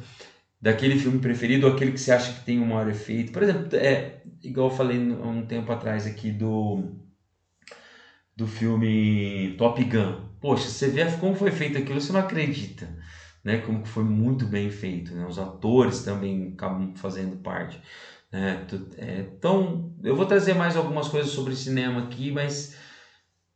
Daquele 0.64 0.98
filme 0.98 1.20
preferido, 1.20 1.66
ou 1.66 1.74
aquele 1.74 1.92
que 1.92 2.00
você 2.00 2.10
acha 2.12 2.32
que 2.34 2.44
tem 2.46 2.58
o 2.58 2.66
maior 2.66 2.88
efeito. 2.88 3.32
Por 3.32 3.42
exemplo, 3.42 3.76
é, 3.76 4.22
igual 4.42 4.70
eu 4.70 4.76
falei 4.76 4.98
há 4.98 5.26
um 5.28 5.46
tempo 5.46 5.70
atrás 5.72 6.06
aqui 6.06 6.32
do, 6.32 6.90
do 8.36 8.46
filme 8.46 9.54
Top 9.56 9.82
Gun. 9.84 10.28
Poxa, 10.40 10.68
você 10.68 10.88
vê 10.88 11.04
como 11.18 11.34
foi 11.34 11.50
feito 11.50 11.78
aquilo, 11.78 12.00
você 12.00 12.12
não 12.12 12.20
acredita 12.20 12.96
né, 13.42 13.58
como 13.58 13.84
foi 13.84 14.04
muito 14.04 14.46
bem 14.46 14.70
feito, 14.70 15.14
né? 15.14 15.26
os 15.26 15.38
atores 15.38 16.00
também 16.00 16.52
acabam 16.54 16.94
fazendo 16.96 17.36
parte. 17.36 17.78
Né? 18.32 18.66
É, 18.96 19.20
então, 19.20 19.92
eu 20.02 20.16
vou 20.16 20.24
trazer 20.26 20.54
mais 20.54 20.76
algumas 20.76 21.08
coisas 21.08 21.30
sobre 21.32 21.54
cinema 21.54 22.00
aqui, 22.00 22.30
mas 22.32 22.74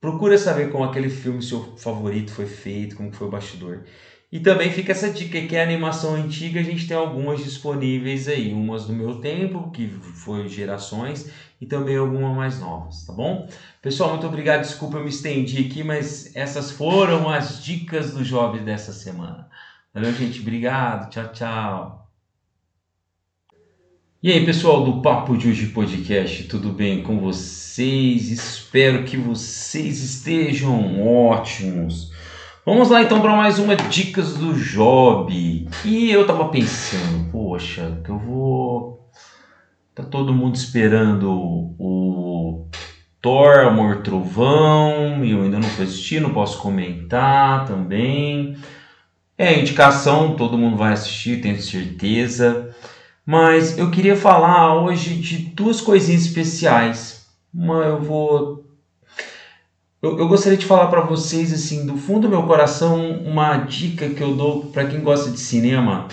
procura 0.00 0.38
saber 0.38 0.70
como 0.70 0.84
aquele 0.84 1.08
filme 1.08 1.42
seu 1.42 1.76
favorito 1.76 2.32
foi 2.32 2.46
feito, 2.46 2.96
como 2.96 3.12
foi 3.12 3.26
o 3.26 3.30
bastidor. 3.30 3.84
E 4.30 4.40
também 4.40 4.70
fica 4.70 4.92
essa 4.92 5.10
dica 5.10 5.40
que 5.40 5.56
é 5.56 5.62
animação 5.62 6.14
antiga, 6.14 6.60
a 6.60 6.62
gente 6.62 6.86
tem 6.86 6.96
algumas 6.96 7.42
disponíveis 7.42 8.28
aí, 8.28 8.52
umas 8.52 8.86
do 8.86 8.92
meu 8.92 9.20
tempo, 9.20 9.70
que 9.70 9.88
foi 9.88 10.48
gerações, 10.48 11.30
e 11.58 11.66
também 11.66 11.96
algumas 11.96 12.36
mais 12.36 12.60
novas, 12.60 13.06
tá 13.06 13.12
bom? 13.12 13.48
Pessoal, 13.80 14.10
muito 14.10 14.26
obrigado, 14.26 14.60
desculpa 14.60 14.98
eu 14.98 15.04
me 15.04 15.08
estendi 15.08 15.66
aqui, 15.66 15.82
mas 15.82 16.36
essas 16.36 16.70
foram 16.70 17.30
as 17.30 17.62
dicas 17.62 18.12
do 18.12 18.22
Jovem 18.22 18.62
dessa 18.62 18.92
semana. 18.92 19.48
Valeu, 19.94 20.12
gente. 20.12 20.40
Obrigado. 20.40 21.10
Tchau, 21.10 21.32
tchau. 21.32 22.08
E 24.22 24.30
aí, 24.30 24.44
pessoal 24.44 24.84
do 24.84 25.00
Papo 25.00 25.36
de 25.36 25.48
Hoje 25.48 25.68
Podcast, 25.68 26.44
tudo 26.44 26.72
bem 26.72 27.02
com 27.02 27.18
vocês? 27.20 28.30
Espero 28.30 29.04
que 29.04 29.16
vocês 29.16 30.00
estejam 30.02 31.02
ótimos. 31.04 32.12
Vamos 32.68 32.90
lá 32.90 33.02
então 33.02 33.22
para 33.22 33.34
mais 33.34 33.58
uma 33.58 33.74
Dicas 33.74 34.34
do 34.34 34.52
Job. 34.52 35.32
E 35.86 36.10
eu 36.10 36.26
tava 36.26 36.50
pensando, 36.50 37.30
poxa, 37.32 37.98
que 38.04 38.10
eu 38.10 38.18
vou. 38.18 39.08
Tá 39.94 40.02
todo 40.02 40.34
mundo 40.34 40.54
esperando 40.54 41.30
o 41.78 42.68
Thor, 43.22 43.60
Amor 43.60 44.02
Trovão, 44.02 45.24
e 45.24 45.30
eu 45.30 45.44
ainda 45.44 45.58
não 45.58 45.66
fui 45.70 45.86
assistir, 45.86 46.20
não 46.20 46.34
posso 46.34 46.58
comentar 46.58 47.64
também. 47.66 48.54
É, 49.38 49.58
indicação, 49.58 50.36
todo 50.36 50.58
mundo 50.58 50.76
vai 50.76 50.92
assistir, 50.92 51.40
tenho 51.40 51.58
certeza. 51.62 52.68
Mas 53.24 53.78
eu 53.78 53.90
queria 53.90 54.14
falar 54.14 54.74
hoje 54.82 55.14
de 55.14 55.38
duas 55.38 55.80
coisinhas 55.80 56.26
especiais. 56.26 57.26
Uma 57.52 57.84
eu 57.84 57.98
vou. 57.98 58.67
Eu, 60.00 60.16
eu 60.16 60.28
gostaria 60.28 60.56
de 60.56 60.64
falar 60.64 60.86
para 60.86 61.00
vocês, 61.00 61.52
assim, 61.52 61.84
do 61.84 61.96
fundo 61.96 62.22
do 62.22 62.28
meu 62.28 62.44
coração, 62.44 63.20
uma 63.24 63.56
dica 63.58 64.08
que 64.08 64.22
eu 64.22 64.36
dou 64.36 64.66
para 64.66 64.86
quem 64.86 65.00
gosta 65.00 65.30
de 65.30 65.40
cinema, 65.40 66.06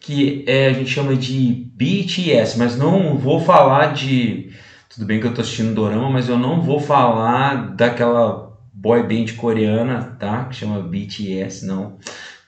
que 0.00 0.42
é, 0.46 0.68
a 0.68 0.72
gente 0.72 0.90
chama 0.90 1.14
de 1.14 1.68
BTS, 1.74 2.58
mas 2.58 2.78
não 2.78 3.18
vou 3.18 3.40
falar 3.40 3.92
de. 3.92 4.50
Tudo 4.88 5.04
bem 5.04 5.20
que 5.20 5.26
eu 5.26 5.34
tô 5.34 5.42
assistindo 5.42 5.74
Dorama, 5.74 6.08
mas 6.08 6.28
eu 6.28 6.38
não 6.38 6.62
vou 6.62 6.80
falar 6.80 7.74
daquela 7.74 8.58
boy 8.72 9.02
band 9.02 9.34
coreana, 9.36 10.16
tá? 10.18 10.44
Que 10.44 10.56
chama 10.56 10.80
BTS, 10.80 11.66
não 11.66 11.98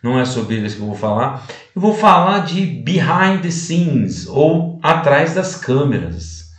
não 0.02 0.18
é 0.18 0.24
sobre 0.24 0.56
eles 0.56 0.74
que 0.74 0.80
eu 0.80 0.86
vou 0.86 0.94
falar. 0.94 1.46
Eu 1.74 1.82
vou 1.82 1.92
falar 1.92 2.40
de 2.40 2.64
behind 2.64 3.42
the 3.42 3.50
scenes 3.50 4.26
ou 4.26 4.78
atrás 4.82 5.34
das 5.34 5.56
câmeras. 5.56 6.50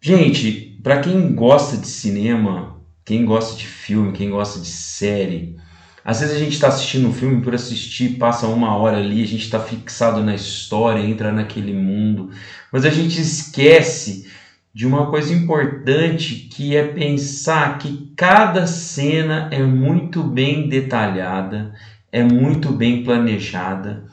Gente, 0.00 0.78
para 0.82 1.00
quem 1.00 1.34
gosta 1.34 1.76
de 1.76 1.86
cinema, 1.86 2.77
quem 3.08 3.24
gosta 3.24 3.56
de 3.56 3.66
filme, 3.66 4.12
quem 4.12 4.30
gosta 4.30 4.60
de 4.60 4.68
série, 4.68 5.56
às 6.04 6.20
vezes 6.20 6.36
a 6.36 6.38
gente 6.38 6.52
está 6.52 6.68
assistindo 6.68 7.08
um 7.08 7.12
filme 7.12 7.42
por 7.42 7.54
assistir, 7.54 8.18
passa 8.18 8.46
uma 8.46 8.76
hora 8.76 8.98
ali, 8.98 9.22
a 9.22 9.26
gente 9.26 9.44
está 9.44 9.58
fixado 9.58 10.22
na 10.22 10.34
história, 10.34 11.00
entra 11.00 11.32
naquele 11.32 11.72
mundo, 11.72 12.30
mas 12.72 12.84
a 12.84 12.90
gente 12.90 13.20
esquece 13.20 14.30
de 14.72 14.86
uma 14.86 15.10
coisa 15.10 15.34
importante 15.34 16.48
que 16.52 16.76
é 16.76 16.86
pensar 16.86 17.78
que 17.78 18.12
cada 18.16 18.66
cena 18.66 19.48
é 19.50 19.62
muito 19.62 20.22
bem 20.22 20.68
detalhada 20.68 21.74
é 22.10 22.22
muito 22.22 22.72
bem 22.72 23.04
planejada, 23.04 24.06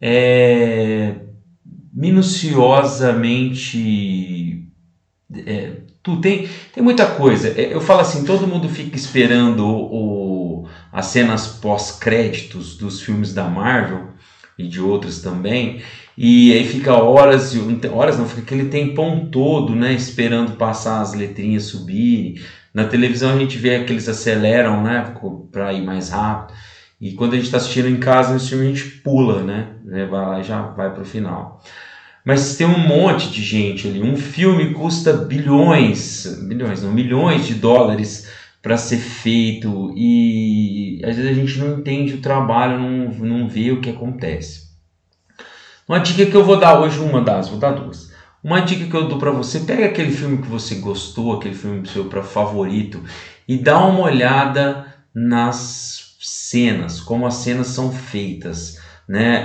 é 0.00 1.16
minuciosamente. 1.92 4.66
É, 5.46 5.82
tu 6.02 6.20
tem, 6.20 6.48
tem 6.72 6.82
muita 6.82 7.06
coisa. 7.06 7.48
É, 7.48 7.72
eu 7.74 7.80
falo 7.80 8.00
assim, 8.00 8.24
todo 8.24 8.46
mundo 8.46 8.68
fica 8.68 8.96
esperando 8.96 9.66
o, 9.66 10.66
as 10.92 11.06
cenas 11.06 11.46
pós-créditos 11.46 12.76
dos 12.76 13.00
filmes 13.00 13.32
da 13.34 13.44
Marvel 13.44 14.08
e 14.58 14.66
de 14.66 14.80
outros 14.80 15.20
também. 15.20 15.82
E 16.16 16.52
aí 16.52 16.66
fica 16.66 16.94
horas, 16.94 17.54
horas 17.92 18.18
não, 18.18 18.26
fica 18.26 18.42
aquele 18.42 18.68
tempão 18.68 19.28
todo, 19.30 19.74
né, 19.74 19.92
esperando 19.92 20.56
passar 20.56 21.00
as 21.00 21.14
letrinhas 21.14 21.64
subirem. 21.64 22.40
Na 22.74 22.84
televisão 22.84 23.34
a 23.34 23.38
gente 23.38 23.56
vê 23.56 23.82
que 23.84 23.92
eles 23.92 24.08
aceleram, 24.08 24.82
né, 24.82 25.14
para 25.50 25.72
ir 25.72 25.82
mais 25.82 26.10
rápido. 26.10 26.56
E 27.00 27.12
quando 27.12 27.32
a 27.32 27.36
gente 27.36 27.46
está 27.46 27.56
assistindo 27.56 27.88
em 27.88 27.96
casa, 27.96 28.34
nesse 28.34 28.50
filme 28.50 28.66
a 28.66 28.68
gente 28.68 28.84
pula, 28.98 29.42
né? 29.42 29.68
Vai 29.86 30.26
lá 30.26 30.40
e 30.40 30.44
já 30.44 30.60
vai 30.60 30.92
para 30.92 31.02
o 31.02 31.06
final. 31.06 31.62
Mas 32.24 32.56
tem 32.56 32.66
um 32.66 32.78
monte 32.78 33.30
de 33.30 33.42
gente 33.42 33.88
ali. 33.88 34.02
Um 34.02 34.16
filme 34.16 34.74
custa 34.74 35.12
bilhões, 35.12 36.26
bilhões, 36.46 36.82
não, 36.82 36.92
milhões 36.92 37.46
de 37.46 37.54
dólares 37.54 38.28
para 38.62 38.76
ser 38.76 38.98
feito 38.98 39.92
e 39.96 41.00
às 41.04 41.16
vezes 41.16 41.30
a 41.30 41.34
gente 41.34 41.58
não 41.58 41.78
entende 41.78 42.14
o 42.14 42.20
trabalho, 42.20 42.78
não, 42.78 43.08
não 43.14 43.48
vê 43.48 43.72
o 43.72 43.80
que 43.80 43.90
acontece. 43.90 44.70
Uma 45.88 45.98
dica 45.98 46.26
que 46.26 46.36
eu 46.36 46.44
vou 46.44 46.58
dar 46.58 46.78
hoje, 46.78 46.98
uma 46.98 47.22
das, 47.22 47.48
vou 47.48 47.58
dar 47.58 47.72
duas. 47.72 48.10
Uma 48.44 48.60
dica 48.60 48.86
que 48.86 48.94
eu 48.94 49.08
dou 49.08 49.18
para 49.18 49.30
você, 49.30 49.60
pega 49.60 49.86
aquele 49.86 50.10
filme 50.10 50.38
que 50.38 50.48
você 50.48 50.76
gostou, 50.76 51.34
aquele 51.34 51.54
filme 51.54 51.86
seu 51.88 52.04
para 52.04 52.22
favorito 52.22 53.02
e 53.48 53.58
dá 53.58 53.84
uma 53.84 54.00
olhada 54.00 54.94
nas 55.14 56.16
cenas, 56.20 57.00
como 57.00 57.26
as 57.26 57.34
cenas 57.34 57.68
são 57.68 57.90
feitas, 57.90 58.78
né? 59.10 59.42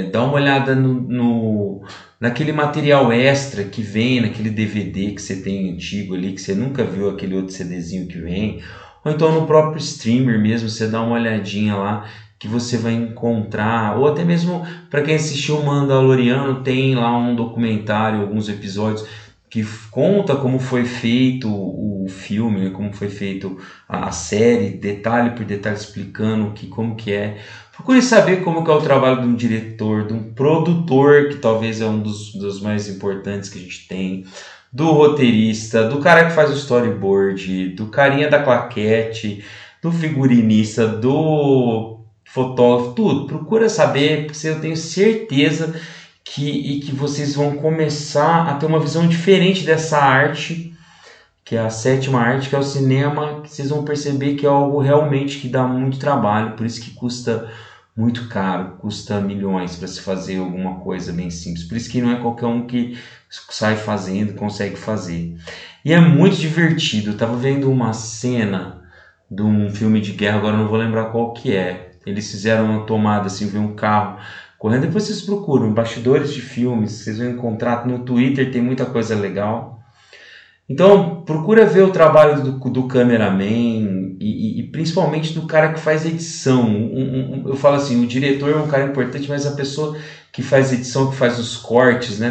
É, 0.00 0.02
dá 0.04 0.24
uma 0.24 0.32
olhada 0.36 0.74
no, 0.74 0.94
no, 0.94 1.80
naquele 2.18 2.50
material 2.50 3.12
extra 3.12 3.62
que 3.62 3.82
vem 3.82 4.22
naquele 4.22 4.48
DVD 4.48 5.12
que 5.12 5.20
você 5.20 5.36
tem 5.42 5.70
antigo 5.70 6.14
ali, 6.14 6.32
que 6.32 6.40
você 6.40 6.54
nunca 6.54 6.82
viu 6.82 7.10
aquele 7.10 7.34
outro 7.34 7.52
CDzinho 7.52 8.08
que 8.08 8.18
vem, 8.18 8.58
ou 9.04 9.12
então 9.12 9.30
no 9.30 9.46
próprio 9.46 9.78
streamer 9.78 10.40
mesmo, 10.40 10.66
você 10.70 10.86
dá 10.86 11.02
uma 11.02 11.12
olhadinha 11.12 11.76
lá 11.76 12.06
que 12.38 12.48
você 12.48 12.78
vai 12.78 12.94
encontrar, 12.94 13.98
ou 13.98 14.06
até 14.06 14.24
mesmo 14.24 14.62
para 14.88 15.02
quem 15.02 15.14
assistiu 15.14 15.58
o 15.58 15.62
Mandaloriano, 15.62 16.62
tem 16.62 16.94
lá 16.94 17.14
um 17.14 17.36
documentário, 17.36 18.20
alguns 18.22 18.48
episódios 18.48 19.06
que 19.52 19.62
conta 19.90 20.34
como 20.34 20.58
foi 20.58 20.86
feito 20.86 21.46
o 21.46 22.06
filme, 22.08 22.58
né, 22.58 22.70
como 22.70 22.90
foi 22.90 23.10
feito 23.10 23.58
a 23.86 24.10
série, 24.10 24.70
detalhe 24.70 25.36
por 25.36 25.44
detalhe 25.44 25.76
explicando 25.76 26.52
que 26.52 26.68
como 26.68 26.96
que 26.96 27.12
é. 27.12 27.38
Procure 27.70 28.00
saber 28.00 28.42
como 28.42 28.64
que 28.64 28.70
é 28.70 28.72
o 28.72 28.80
trabalho 28.80 29.20
de 29.20 29.26
um 29.26 29.34
diretor, 29.34 30.06
de 30.06 30.14
um 30.14 30.32
produtor, 30.32 31.28
que 31.28 31.36
talvez 31.36 31.82
é 31.82 31.86
um 31.86 32.00
dos, 32.02 32.32
dos 32.32 32.62
mais 32.62 32.88
importantes 32.88 33.50
que 33.50 33.58
a 33.58 33.62
gente 33.62 33.86
tem, 33.86 34.24
do 34.72 34.90
roteirista, 34.90 35.86
do 35.86 35.98
cara 35.98 36.24
que 36.24 36.32
faz 36.32 36.48
o 36.48 36.54
storyboard, 36.54 37.74
do 37.74 37.88
carinha 37.88 38.30
da 38.30 38.42
claquete, 38.42 39.44
do 39.82 39.92
figurinista, 39.92 40.86
do 40.86 42.00
fotógrafo, 42.24 42.94
tudo. 42.94 43.26
Procura 43.26 43.68
saber, 43.68 44.24
porque 44.24 44.48
eu 44.48 44.58
tenho 44.62 44.78
certeza 44.78 45.78
que, 46.34 46.48
e 46.48 46.80
que 46.80 46.92
vocês 46.92 47.34
vão 47.34 47.56
começar 47.56 48.48
a 48.48 48.54
ter 48.54 48.64
uma 48.64 48.80
visão 48.80 49.06
diferente 49.06 49.64
dessa 49.64 49.98
arte, 49.98 50.74
que 51.44 51.56
é 51.56 51.60
a 51.60 51.68
sétima 51.68 52.20
arte, 52.20 52.48
que 52.48 52.54
é 52.54 52.58
o 52.58 52.62
cinema, 52.62 53.42
que 53.42 53.50
vocês 53.50 53.68
vão 53.68 53.84
perceber 53.84 54.34
que 54.36 54.46
é 54.46 54.48
algo 54.48 54.80
realmente 54.80 55.38
que 55.38 55.48
dá 55.48 55.64
muito 55.64 55.98
trabalho, 55.98 56.56
por 56.56 56.64
isso 56.64 56.80
que 56.80 56.92
custa 56.92 57.50
muito 57.94 58.28
caro, 58.28 58.78
custa 58.78 59.20
milhões 59.20 59.76
para 59.76 59.86
se 59.86 60.00
fazer 60.00 60.38
alguma 60.38 60.76
coisa 60.76 61.12
bem 61.12 61.28
simples. 61.28 61.64
Por 61.64 61.76
isso 61.76 61.90
que 61.90 62.00
não 62.00 62.10
é 62.10 62.16
qualquer 62.16 62.46
um 62.46 62.66
que 62.66 62.98
sai 63.28 63.76
fazendo, 63.76 64.32
consegue 64.32 64.76
fazer. 64.76 65.36
E 65.84 65.92
é 65.92 66.00
muito 66.00 66.36
divertido. 66.36 67.10
Eu 67.10 67.16
tava 67.18 67.36
vendo 67.36 67.70
uma 67.70 67.92
cena 67.92 68.80
de 69.30 69.42
um 69.42 69.68
filme 69.68 70.00
de 70.00 70.12
guerra, 70.12 70.38
agora 70.38 70.56
não 70.56 70.68
vou 70.68 70.78
lembrar 70.78 71.10
qual 71.10 71.34
que 71.34 71.54
é. 71.54 71.90
Eles 72.06 72.30
fizeram 72.30 72.64
uma 72.64 72.86
tomada 72.86 73.26
assim, 73.26 73.46
viu 73.48 73.60
um 73.60 73.76
carro 73.76 74.18
correndo. 74.62 74.82
Depois 74.82 75.02
vocês 75.02 75.20
procuram 75.20 75.74
bastidores 75.74 76.32
de 76.32 76.40
filmes, 76.40 76.92
vocês 76.92 77.18
vão 77.18 77.30
encontrar 77.30 77.84
no 77.84 77.98
Twitter 77.98 78.52
tem 78.52 78.62
muita 78.62 78.86
coisa 78.86 79.16
legal. 79.16 79.80
Então 80.68 81.22
procura 81.22 81.66
ver 81.66 81.82
o 81.82 81.90
trabalho 81.90 82.40
do, 82.44 82.70
do 82.70 82.86
cameraman 82.86 84.16
e, 84.20 84.60
e, 84.60 84.62
principalmente 84.68 85.34
do 85.34 85.48
cara 85.48 85.72
que 85.72 85.80
faz 85.80 86.06
edição. 86.06 86.62
Um, 86.62 87.42
um, 87.42 87.48
eu 87.48 87.56
falo 87.56 87.74
assim, 87.74 88.04
o 88.04 88.06
diretor 88.06 88.52
é 88.52 88.56
um 88.56 88.68
cara 88.68 88.84
importante, 88.84 89.28
mas 89.28 89.44
a 89.44 89.56
pessoa 89.56 89.96
que 90.30 90.42
faz 90.42 90.72
edição, 90.72 91.10
que 91.10 91.16
faz 91.16 91.40
os 91.40 91.56
cortes, 91.56 92.20
né? 92.20 92.30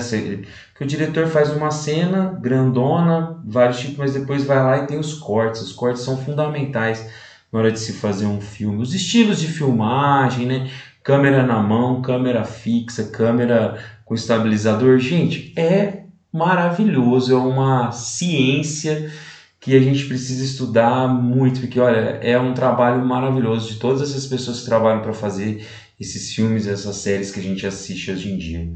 Que 0.77 0.83
o 0.85 0.87
diretor 0.87 1.27
faz 1.27 1.51
uma 1.51 1.69
cena 1.69 2.39
grandona, 2.41 3.41
vários 3.45 3.79
tipos, 3.81 3.97
mas 3.97 4.13
depois 4.13 4.45
vai 4.45 4.63
lá 4.63 4.77
e 4.77 4.87
tem 4.87 4.97
os 4.97 5.13
cortes. 5.15 5.61
Os 5.61 5.73
cortes 5.73 6.01
são 6.01 6.15
fundamentais 6.17 7.05
na 7.51 7.59
hora 7.59 7.71
de 7.71 7.79
se 7.79 7.93
fazer 7.93 8.25
um 8.25 8.39
filme. 8.39 8.81
Os 8.81 8.95
estilos 8.95 9.39
de 9.39 9.47
filmagem, 9.47 10.47
né? 10.47 10.71
Câmera 11.03 11.45
na 11.45 11.61
mão, 11.61 12.01
câmera 12.01 12.43
fixa, 12.43 13.05
câmera 13.05 13.77
com 14.05 14.13
estabilizador. 14.13 14.99
Gente, 14.99 15.53
é 15.57 16.03
maravilhoso, 16.31 17.33
é 17.33 17.37
uma 17.37 17.91
ciência 17.91 19.11
que 19.59 19.75
a 19.75 19.79
gente 19.79 20.05
precisa 20.05 20.43
estudar 20.43 21.07
muito, 21.07 21.59
porque 21.59 21.79
olha, 21.79 22.19
é 22.21 22.39
um 22.39 22.53
trabalho 22.53 23.05
maravilhoso 23.05 23.71
de 23.71 23.79
todas 23.79 24.01
essas 24.01 24.25
pessoas 24.25 24.59
que 24.59 24.65
trabalham 24.65 25.01
para 25.01 25.13
fazer 25.13 25.65
esses 25.99 26.33
filmes, 26.33 26.65
essas 26.65 26.95
séries 26.95 27.31
que 27.31 27.39
a 27.39 27.43
gente 27.43 27.65
assiste 27.67 28.11
hoje 28.11 28.31
em 28.31 28.37
dia. 28.37 28.71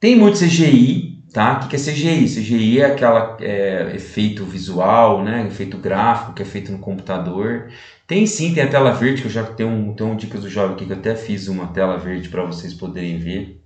Tem 0.00 0.16
muito 0.16 0.38
CGI, 0.38 1.13
tá? 1.34 1.60
O 1.64 1.68
que 1.68 1.76
é 1.76 1.78
CGI? 1.78 2.26
CGI 2.26 2.80
é 2.80 2.86
aquela 2.86 3.36
é, 3.40 3.92
efeito 3.96 4.44
visual, 4.44 5.22
né? 5.24 5.46
Efeito 5.48 5.76
gráfico 5.76 6.32
que 6.32 6.42
é 6.42 6.44
feito 6.46 6.70
no 6.70 6.78
computador. 6.78 7.70
Tem 8.06 8.24
sim, 8.24 8.54
tem 8.54 8.62
a 8.62 8.68
tela 8.70 8.92
verde, 8.92 9.22
que 9.22 9.28
eu 9.28 9.32
já 9.32 9.42
tenho 9.42 9.68
um, 9.68 9.94
tenho 9.94 10.10
um 10.10 10.16
dicas 10.16 10.42
do 10.42 10.48
jovem 10.48 10.76
aqui 10.76 10.86
que 10.86 10.92
eu 10.92 10.96
até 10.96 11.16
fiz 11.16 11.48
uma 11.48 11.66
tela 11.68 11.98
verde 11.98 12.28
para 12.28 12.44
vocês 12.44 12.72
poderem 12.72 13.18
ver. 13.18 13.60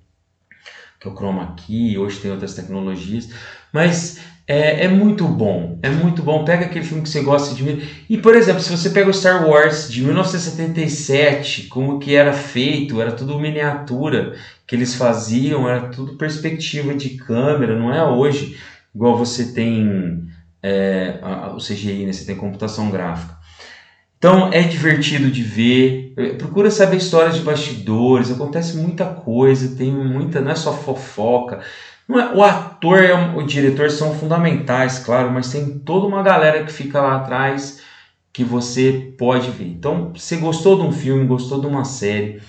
Que 0.98 1.08
é 1.08 1.10
o 1.10 1.14
chroma 1.14 1.54
key, 1.56 1.98
hoje 1.98 2.20
tem 2.20 2.30
outras 2.30 2.54
tecnologias. 2.54 3.28
Mas 3.72 4.18
é, 4.50 4.86
é, 4.86 4.88
muito 4.88 5.28
bom, 5.28 5.78
é 5.82 5.90
muito 5.90 6.22
bom. 6.22 6.42
Pega 6.42 6.64
aquele 6.64 6.84
filme 6.84 7.02
que 7.02 7.10
você 7.10 7.20
gosta 7.20 7.54
de 7.54 7.62
ver. 7.62 8.06
E, 8.08 8.16
por 8.16 8.34
exemplo, 8.34 8.62
se 8.62 8.70
você 8.70 8.88
pega 8.88 9.10
o 9.10 9.12
Star 9.12 9.46
Wars 9.46 9.92
de 9.92 10.02
1977, 10.02 11.64
como 11.64 11.98
que 11.98 12.14
era 12.14 12.32
feito, 12.32 12.98
era 12.98 13.12
tudo 13.12 13.38
miniatura 13.38 14.34
que 14.66 14.74
eles 14.74 14.94
faziam, 14.94 15.68
era 15.68 15.88
tudo 15.90 16.16
perspectiva 16.16 16.94
de 16.94 17.10
câmera, 17.10 17.78
não 17.78 17.92
é 17.92 18.02
hoje, 18.02 18.56
igual 18.94 19.18
você 19.18 19.52
tem 19.52 20.22
é, 20.62 21.20
o 21.54 21.58
CGI, 21.58 22.06
né? 22.06 22.12
você 22.14 22.24
tem 22.24 22.34
computação 22.34 22.90
gráfica. 22.90 23.36
Então 24.16 24.50
é 24.50 24.62
divertido 24.62 25.30
de 25.30 25.42
ver. 25.42 26.14
Procura 26.38 26.70
saber 26.70 26.96
histórias 26.96 27.36
de 27.36 27.42
bastidores, 27.42 28.30
acontece 28.30 28.78
muita 28.78 29.04
coisa, 29.04 29.76
tem 29.76 29.92
muita, 29.92 30.40
não 30.40 30.50
é 30.50 30.56
só 30.56 30.72
fofoca. 30.72 31.60
É, 32.10 32.34
o 32.34 32.42
ator 32.42 33.02
e 33.02 33.12
o 33.12 33.42
diretor 33.42 33.90
são 33.90 34.14
fundamentais, 34.14 34.98
claro, 34.98 35.30
mas 35.30 35.52
tem 35.52 35.78
toda 35.80 36.06
uma 36.06 36.22
galera 36.22 36.64
que 36.64 36.72
fica 36.72 37.00
lá 37.00 37.16
atrás 37.16 37.80
que 38.32 38.42
você 38.42 39.12
pode 39.18 39.50
ver. 39.50 39.66
Então, 39.66 40.12
você 40.14 40.36
gostou 40.36 40.76
de 40.76 40.82
um 40.82 40.92
filme, 40.92 41.26
gostou 41.26 41.60
de 41.60 41.66
uma 41.66 41.84
série, 41.84 42.40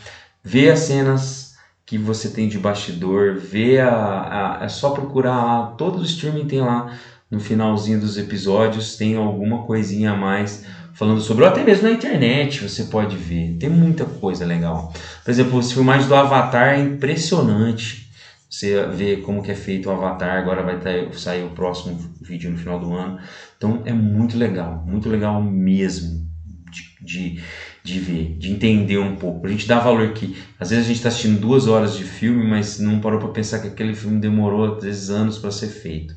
vê 0.43 0.69
as 0.69 0.79
cenas 0.79 1.55
que 1.85 1.97
você 1.97 2.29
tem 2.29 2.47
de 2.47 2.59
bastidor, 2.59 3.37
vê 3.37 3.79
a, 3.79 4.59
a 4.61 4.65
é 4.65 4.69
só 4.69 4.91
procurar 4.91 5.43
lá, 5.43 5.65
todo 5.77 5.99
o 5.99 6.05
streaming 6.05 6.45
tem 6.45 6.61
lá 6.61 6.93
no 7.29 7.39
finalzinho 7.39 7.99
dos 7.99 8.17
episódios, 8.17 8.95
tem 8.95 9.15
alguma 9.15 9.63
coisinha 9.63 10.11
a 10.11 10.15
mais 10.15 10.63
falando 10.93 11.21
sobre, 11.21 11.43
ou 11.43 11.49
até 11.49 11.63
mesmo 11.63 11.87
na 11.87 11.93
internet 11.93 12.67
você 12.67 12.83
pode 12.85 13.15
ver, 13.15 13.57
tem 13.57 13.69
muita 13.69 14.05
coisa 14.05 14.45
legal. 14.45 14.93
Por 15.23 15.31
exemplo, 15.31 15.57
os 15.57 15.71
filmagens 15.71 16.07
do 16.07 16.15
Avatar 16.15 16.75
é 16.75 16.79
impressionante 16.79 18.08
você 18.49 18.83
vê 18.87 19.17
como 19.17 19.43
que 19.43 19.51
é 19.51 19.55
feito 19.55 19.89
o 19.89 19.91
Avatar, 19.91 20.37
agora 20.37 20.63
vai 20.63 20.79
ter, 20.79 21.13
sair 21.13 21.43
o 21.43 21.51
próximo 21.51 21.95
vídeo 22.19 22.49
no 22.49 22.57
final 22.57 22.79
do 22.79 22.93
ano. 22.93 23.19
Então 23.55 23.83
é 23.85 23.93
muito 23.93 24.37
legal, 24.37 24.83
muito 24.87 25.07
legal 25.07 25.41
mesmo 25.41 26.27
de, 26.71 27.05
de, 27.05 27.43
de 27.83 27.99
ver, 27.99 28.37
de 28.39 28.51
entender 28.51 28.97
um 28.97 29.15
pouco. 29.15 29.45
A 29.45 29.49
gente 29.49 29.67
dá 29.67 29.79
valor 29.79 30.13
que 30.13 30.35
às 30.59 30.71
vezes 30.71 30.85
a 30.85 30.87
gente 30.87 30.97
está 30.97 31.09
assistindo 31.09 31.39
duas 31.39 31.67
horas 31.67 31.95
de 31.95 32.03
filme, 32.03 32.43
mas 32.47 32.79
não 32.79 32.99
parou 32.99 33.19
para 33.19 33.29
pensar 33.29 33.59
que 33.59 33.67
aquele 33.67 33.93
filme 33.93 34.19
demorou 34.19 34.77
às 34.77 34.83
vezes 34.83 35.11
anos 35.11 35.37
para 35.37 35.51
ser 35.51 35.67
feito. 35.67 36.15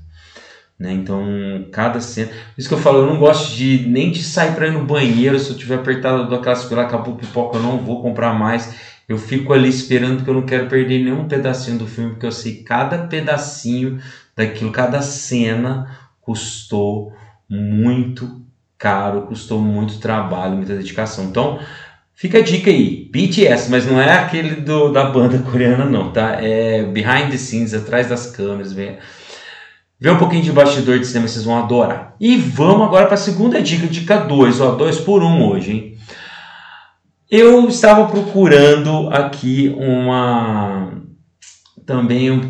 Né? 0.78 0.92
Então, 0.94 1.22
cada 1.70 2.00
cena. 2.00 2.28
Por 2.28 2.58
isso 2.58 2.68
que 2.68 2.74
eu 2.74 2.78
falo, 2.78 2.98
eu 2.98 3.06
não 3.06 3.18
gosto 3.18 3.54
de 3.54 3.86
nem 3.86 4.10
de 4.10 4.22
sair 4.22 4.54
para 4.54 4.66
ir 4.66 4.72
no 4.72 4.84
banheiro. 4.84 5.38
Se 5.38 5.50
eu 5.50 5.56
tiver 5.56 5.76
apertado 5.76 6.28
do 6.28 6.34
aquela 6.34 6.58
lá, 6.70 6.82
acabou 6.82 7.14
pipoca, 7.14 7.58
eu 7.58 7.62
não 7.62 7.78
vou 7.78 8.02
comprar 8.02 8.32
mais 8.32 8.91
eu 9.08 9.18
fico 9.18 9.52
ali 9.52 9.68
esperando 9.68 10.16
porque 10.16 10.30
eu 10.30 10.34
não 10.34 10.46
quero 10.46 10.68
perder 10.68 11.02
nenhum 11.02 11.26
pedacinho 11.26 11.78
do 11.78 11.86
filme, 11.86 12.12
porque 12.12 12.26
eu 12.26 12.32
sei 12.32 12.56
que 12.56 12.62
cada 12.62 12.98
pedacinho 13.06 14.00
daquilo, 14.36 14.72
cada 14.72 15.02
cena 15.02 15.98
custou 16.20 17.12
muito 17.48 18.42
caro, 18.78 19.22
custou 19.22 19.60
muito 19.60 19.98
trabalho, 19.98 20.56
muita 20.56 20.74
dedicação. 20.74 21.24
Então, 21.24 21.58
fica 22.14 22.38
a 22.38 22.42
dica 22.42 22.70
aí, 22.70 23.08
BTS, 23.12 23.70
mas 23.70 23.86
não 23.86 24.00
é 24.00 24.12
aquele 24.12 24.56
do, 24.56 24.90
da 24.90 25.04
banda 25.04 25.38
coreana 25.50 25.84
não, 25.84 26.10
tá? 26.12 26.38
É 26.40 26.82
behind 26.84 27.30
the 27.30 27.36
scenes, 27.36 27.74
atrás 27.74 28.08
das 28.08 28.28
câmeras, 28.28 28.72
vê, 28.72 28.98
vê 30.00 30.10
um 30.10 30.18
pouquinho 30.18 30.42
de 30.42 30.52
bastidor 30.52 30.98
de 30.98 31.06
cinema, 31.06 31.28
vocês 31.28 31.44
vão 31.44 31.58
adorar. 31.58 32.14
E 32.20 32.36
vamos 32.36 32.86
agora 32.86 33.06
para 33.06 33.14
a 33.14 33.18
segunda 33.18 33.60
dica, 33.60 33.86
dica 33.86 34.16
2, 34.16 34.60
ó, 34.60 34.72
2 34.72 35.00
por 35.00 35.22
1 35.22 35.26
um 35.26 35.48
hoje, 35.48 35.72
hein? 35.72 35.98
Eu 37.34 37.66
estava 37.66 38.10
procurando 38.10 39.08
aqui 39.08 39.74
uma 39.78 41.00
também 41.86 42.30
um, 42.30 42.42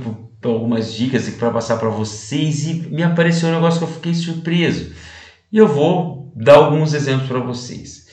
algumas 0.42 0.92
dicas 0.92 1.31
para 1.31 1.53
passar 1.53 1.77
para 1.77 1.88
vocês 1.88 2.66
e 2.66 2.88
me 2.90 3.05
apareceu 3.05 3.49
um 3.49 3.53
negócio 3.53 3.79
que 3.79 3.85
eu 3.85 3.95
fiquei 3.95 4.12
surpreso. 4.12 4.90
E 5.53 5.57
eu 5.57 5.68
vou 5.68 6.33
dar 6.35 6.57
alguns 6.57 6.95
exemplos 6.95 7.29
para 7.29 7.38
vocês. 7.38 8.09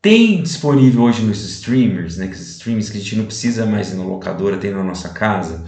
Tem 0.00 0.40
disponível 0.40 1.02
hoje 1.02 1.22
nos 1.22 1.44
streamers, 1.44 2.16
né, 2.16 2.28
que 2.28 2.34
streams 2.34 2.90
que 2.90 2.96
a 2.96 3.00
gente 3.02 3.16
não 3.16 3.26
precisa 3.26 3.66
mais 3.66 3.92
ir 3.92 3.96
na 3.96 4.04
locadora, 4.04 4.56
tem 4.56 4.70
na 4.70 4.82
nossa 4.82 5.10
casa. 5.10 5.66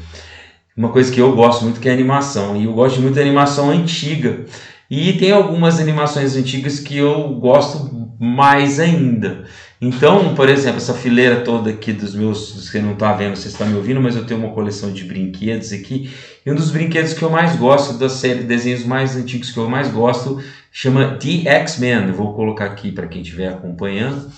Uma 0.75 0.88
coisa 0.88 1.12
que 1.12 1.21
eu 1.21 1.37
gosto 1.37 1.62
muito 1.62 1.79
que 1.79 1.90
é 1.90 1.92
animação, 1.92 2.57
e 2.57 2.64
eu 2.64 2.73
gosto 2.73 3.03
muito 3.03 3.16
da 3.16 3.21
animação 3.21 3.68
antiga. 3.68 4.47
E 4.90 5.12
tem 5.12 5.31
algumas 5.31 5.79
animações 5.79 6.35
antigas 6.37 6.81
que 6.81 6.97
eu 6.97 7.35
gosto 7.35 8.09
mais 8.18 8.81
ainda. 8.81 9.45
Então, 9.85 10.33
por 10.37 10.49
exemplo, 10.49 10.77
essa 10.77 10.95
fileira 10.95 11.40
toda 11.40 11.71
aqui 11.71 11.92
dos 11.92 12.14
meus, 12.14 12.53
você 12.53 12.81
não 12.81 12.92
está 12.92 13.12
vendo, 13.14 13.35
você 13.35 13.49
está 13.49 13.64
me 13.64 13.75
ouvindo, 13.75 14.01
mas 14.01 14.14
eu 14.14 14.25
tenho 14.25 14.38
uma 14.38 14.55
coleção 14.55 14.92
de 14.92 15.03
brinquedos 15.03 15.73
aqui. 15.73 16.09
E 16.47 16.53
um 16.53 16.55
dos 16.55 16.71
brinquedos 16.71 17.12
que 17.14 17.23
eu 17.23 17.29
mais 17.29 17.57
gosto 17.57 17.95
da 17.95 18.09
série 18.09 18.38
de 18.38 18.45
desenhos 18.45 18.85
mais 18.85 19.16
antigos 19.16 19.51
que 19.51 19.59
eu 19.59 19.68
mais 19.68 19.88
gosto 19.90 20.40
chama 20.71 21.16
The 21.16 21.49
X-Men. 21.49 22.12
Vou 22.12 22.33
colocar 22.33 22.66
aqui 22.66 22.92
para 22.92 23.09
quem 23.09 23.23
estiver 23.23 23.49
acompanhando. 23.49 24.31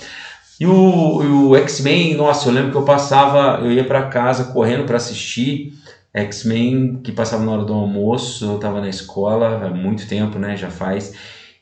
E 0.59 0.67
o, 0.67 1.51
o 1.51 1.57
X-Men, 1.57 2.15
nossa, 2.15 2.49
eu 2.49 2.55
lembro 2.55 2.71
que 2.71 2.79
eu 2.79 2.85
passava, 2.85 3.63
eu 3.63 3.71
ia 3.71 3.85
para 3.85 4.05
casa 4.05 4.45
correndo 4.45 4.87
para 4.87 4.97
assistir 4.97 5.75
X-Men, 6.15 7.01
que 7.05 7.13
passava 7.13 7.45
na 7.45 7.53
hora 7.53 7.65
do 7.65 7.75
almoço, 7.75 8.47
eu 8.47 8.55
estava 8.57 8.81
na 8.81 8.89
escola 8.89 9.67
há 9.67 9.69
muito 9.69 10.09
tempo, 10.09 10.39
né, 10.39 10.57
já 10.57 10.71
faz. 10.71 11.13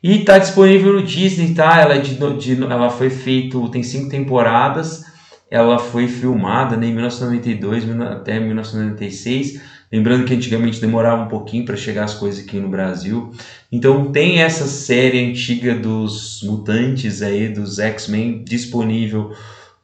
E 0.02 0.18
está 0.18 0.36
disponível 0.36 0.94
no 0.94 1.02
Disney, 1.04 1.54
tá? 1.54 1.80
Ela, 1.80 1.94
é 1.94 1.98
de, 1.98 2.16
de, 2.16 2.62
ela 2.64 2.90
foi 2.90 3.08
feito, 3.08 3.68
tem 3.68 3.84
cinco 3.84 4.10
temporadas. 4.10 5.04
Ela 5.48 5.78
foi 5.78 6.08
filmada 6.08 6.76
né, 6.76 6.88
em 6.88 6.92
1992 6.92 7.88
até 8.00 8.40
1996. 8.40 9.60
Lembrando 9.92 10.24
que 10.24 10.34
antigamente 10.34 10.80
demorava 10.80 11.22
um 11.22 11.28
pouquinho 11.28 11.64
para 11.64 11.76
chegar 11.76 12.04
as 12.04 12.14
coisas 12.14 12.44
aqui 12.44 12.58
no 12.58 12.68
Brasil. 12.68 13.30
Então 13.70 14.10
tem 14.10 14.40
essa 14.40 14.66
série 14.66 15.30
antiga 15.30 15.74
dos 15.74 16.42
mutantes 16.42 17.22
aí, 17.22 17.48
dos 17.48 17.78
X-Men, 17.78 18.42
disponível 18.42 19.30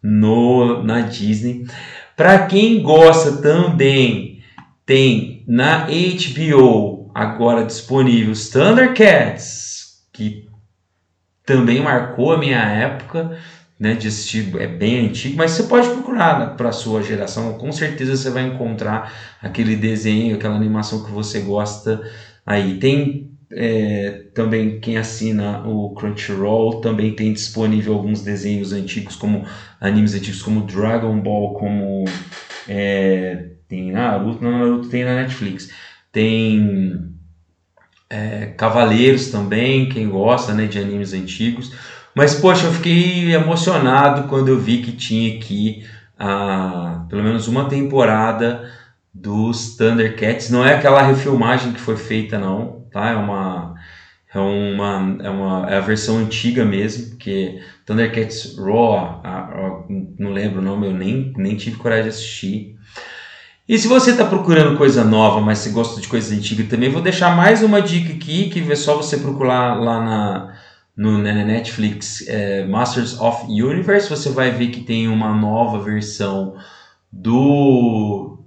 no, 0.03 0.83
na 0.83 1.03
Disney. 1.03 1.67
Para 2.17 2.47
quem 2.47 2.83
gosta 2.83 3.37
também, 3.37 4.41
tem 4.85 5.45
na 5.47 5.87
HBO 5.87 7.13
agora 7.15 7.65
disponível 7.65 8.33
Thundercats 8.51 9.78
também 11.49 11.81
marcou 11.81 12.31
a 12.33 12.37
minha 12.39 12.59
época 12.61 13.35
né, 13.81 13.95
de 13.95 14.07
assistir, 14.07 14.55
é 14.61 14.67
bem 14.67 15.07
antigo, 15.09 15.39
mas 15.39 15.53
você 15.53 15.63
pode 15.63 15.89
procurar 15.89 16.39
né, 16.39 16.55
para 16.55 16.69
a 16.69 16.73
sua 16.73 17.01
geração, 17.03 17.57
com 17.57 17.73
certeza 17.73 18.15
você 18.17 18.29
vai 18.31 18.43
encontrar 18.43 19.11
aquele 19.41 19.75
desenho, 19.75 20.37
aquela 20.37 20.57
animação 20.57 21.03
que 21.03 21.11
você 21.11 21.41
gosta 21.41 22.03
aí. 22.45 22.79
Tem 22.79 23.27
é, 23.51 24.25
também 24.35 24.79
quem 24.79 24.99
assina 24.99 25.67
o 25.67 25.95
Crunchyroll 25.95 26.83
também 26.83 27.17
tem 27.17 27.33
disponível 27.33 27.95
alguns 27.95 28.21
desenhos 28.21 28.73
antigos, 28.75 29.17
como 29.17 29.47
animes 29.81 30.13
antigos 30.15 30.43
como 30.43 30.67
Dragon 30.67 31.19
Ball, 31.23 31.55
como 31.55 32.05
é, 32.69 33.47
tem 33.67 33.91
Naruto, 33.91 34.45
não, 34.45 34.59
Naruto 34.59 34.89
tem 34.91 35.03
na 35.03 35.15
Netflix. 35.15 35.67
Tem 36.13 37.18
é, 38.11 38.47
Cavaleiros 38.57 39.31
também, 39.31 39.89
quem 39.89 40.09
gosta 40.09 40.55
né, 40.55 40.67
de 40.67 40.79
animes 40.79 41.13
antigos. 41.13 41.73
Mas, 42.15 42.35
poxa, 42.35 42.67
eu 42.67 42.73
fiquei 42.73 43.33
emocionado 43.33 44.29
quando 44.29 44.49
eu 44.49 44.59
vi 44.59 44.83
que 44.83 44.93
tinha 44.93 45.37
aqui 45.37 45.87
a, 46.19 47.05
pelo 47.09 47.23
menos 47.23 47.47
uma 47.47 47.69
temporada 47.69 48.69
dos 49.13 49.77
Thundercats. 49.77 50.51
Não 50.51 50.65
é 50.65 50.75
aquela 50.75 51.03
refilmagem 51.03 51.73
que 51.73 51.81
foi 51.81 51.97
feita, 51.97 52.39
não, 52.39 52.87
tá? 52.91 53.11
É 53.11 53.17
uma. 53.17 53.75
É 54.35 54.39
uma, 54.39 55.17
é 55.23 55.31
uma 55.31 55.71
é 55.71 55.79
a 55.79 55.81
versão 55.81 56.19
antiga 56.19 56.63
mesmo, 56.63 57.11
porque 57.11 57.63
Thundercats 57.87 58.59
Raw, 58.59 59.23
a, 59.25 59.39
a, 59.39 59.85
não 60.19 60.33
lembro 60.33 60.61
o 60.61 60.63
nome, 60.63 60.87
eu 60.87 60.93
nem, 60.93 61.33
nem 61.35 61.57
tive 61.57 61.79
coragem 61.79 62.05
de 62.05 62.09
assistir. 62.11 62.78
E 63.69 63.79
se 63.79 63.87
você 63.87 64.13
está 64.13 64.25
procurando 64.25 64.79
coisa 64.79 65.05
nova, 65.05 65.43
mas 65.43 65.59
se 65.59 65.69
gosta 65.69 66.01
de 66.01 66.09
coisa 66.09 66.35
antiga 66.35 66.65
também, 66.65 66.89
vou 66.89 67.03
deixar 67.03 67.37
mais 67.37 67.63
uma 67.63 67.83
dica 67.83 68.15
aqui, 68.15 68.49
que 68.49 68.61
é 68.73 68.75
só 68.75 68.97
você 68.97 69.19
procurar 69.19 69.79
lá 69.79 70.03
na, 70.03 70.55
no, 70.97 71.19
na 71.19 71.35
Netflix 71.45 72.27
é, 72.27 72.65
Masters 72.65 73.21
of 73.21 73.45
Universe, 73.47 74.09
você 74.09 74.31
vai 74.31 74.51
ver 74.51 74.69
que 74.69 74.81
tem 74.81 75.07
uma 75.07 75.35
nova 75.35 75.81
versão 75.81 76.57
do, 77.13 78.39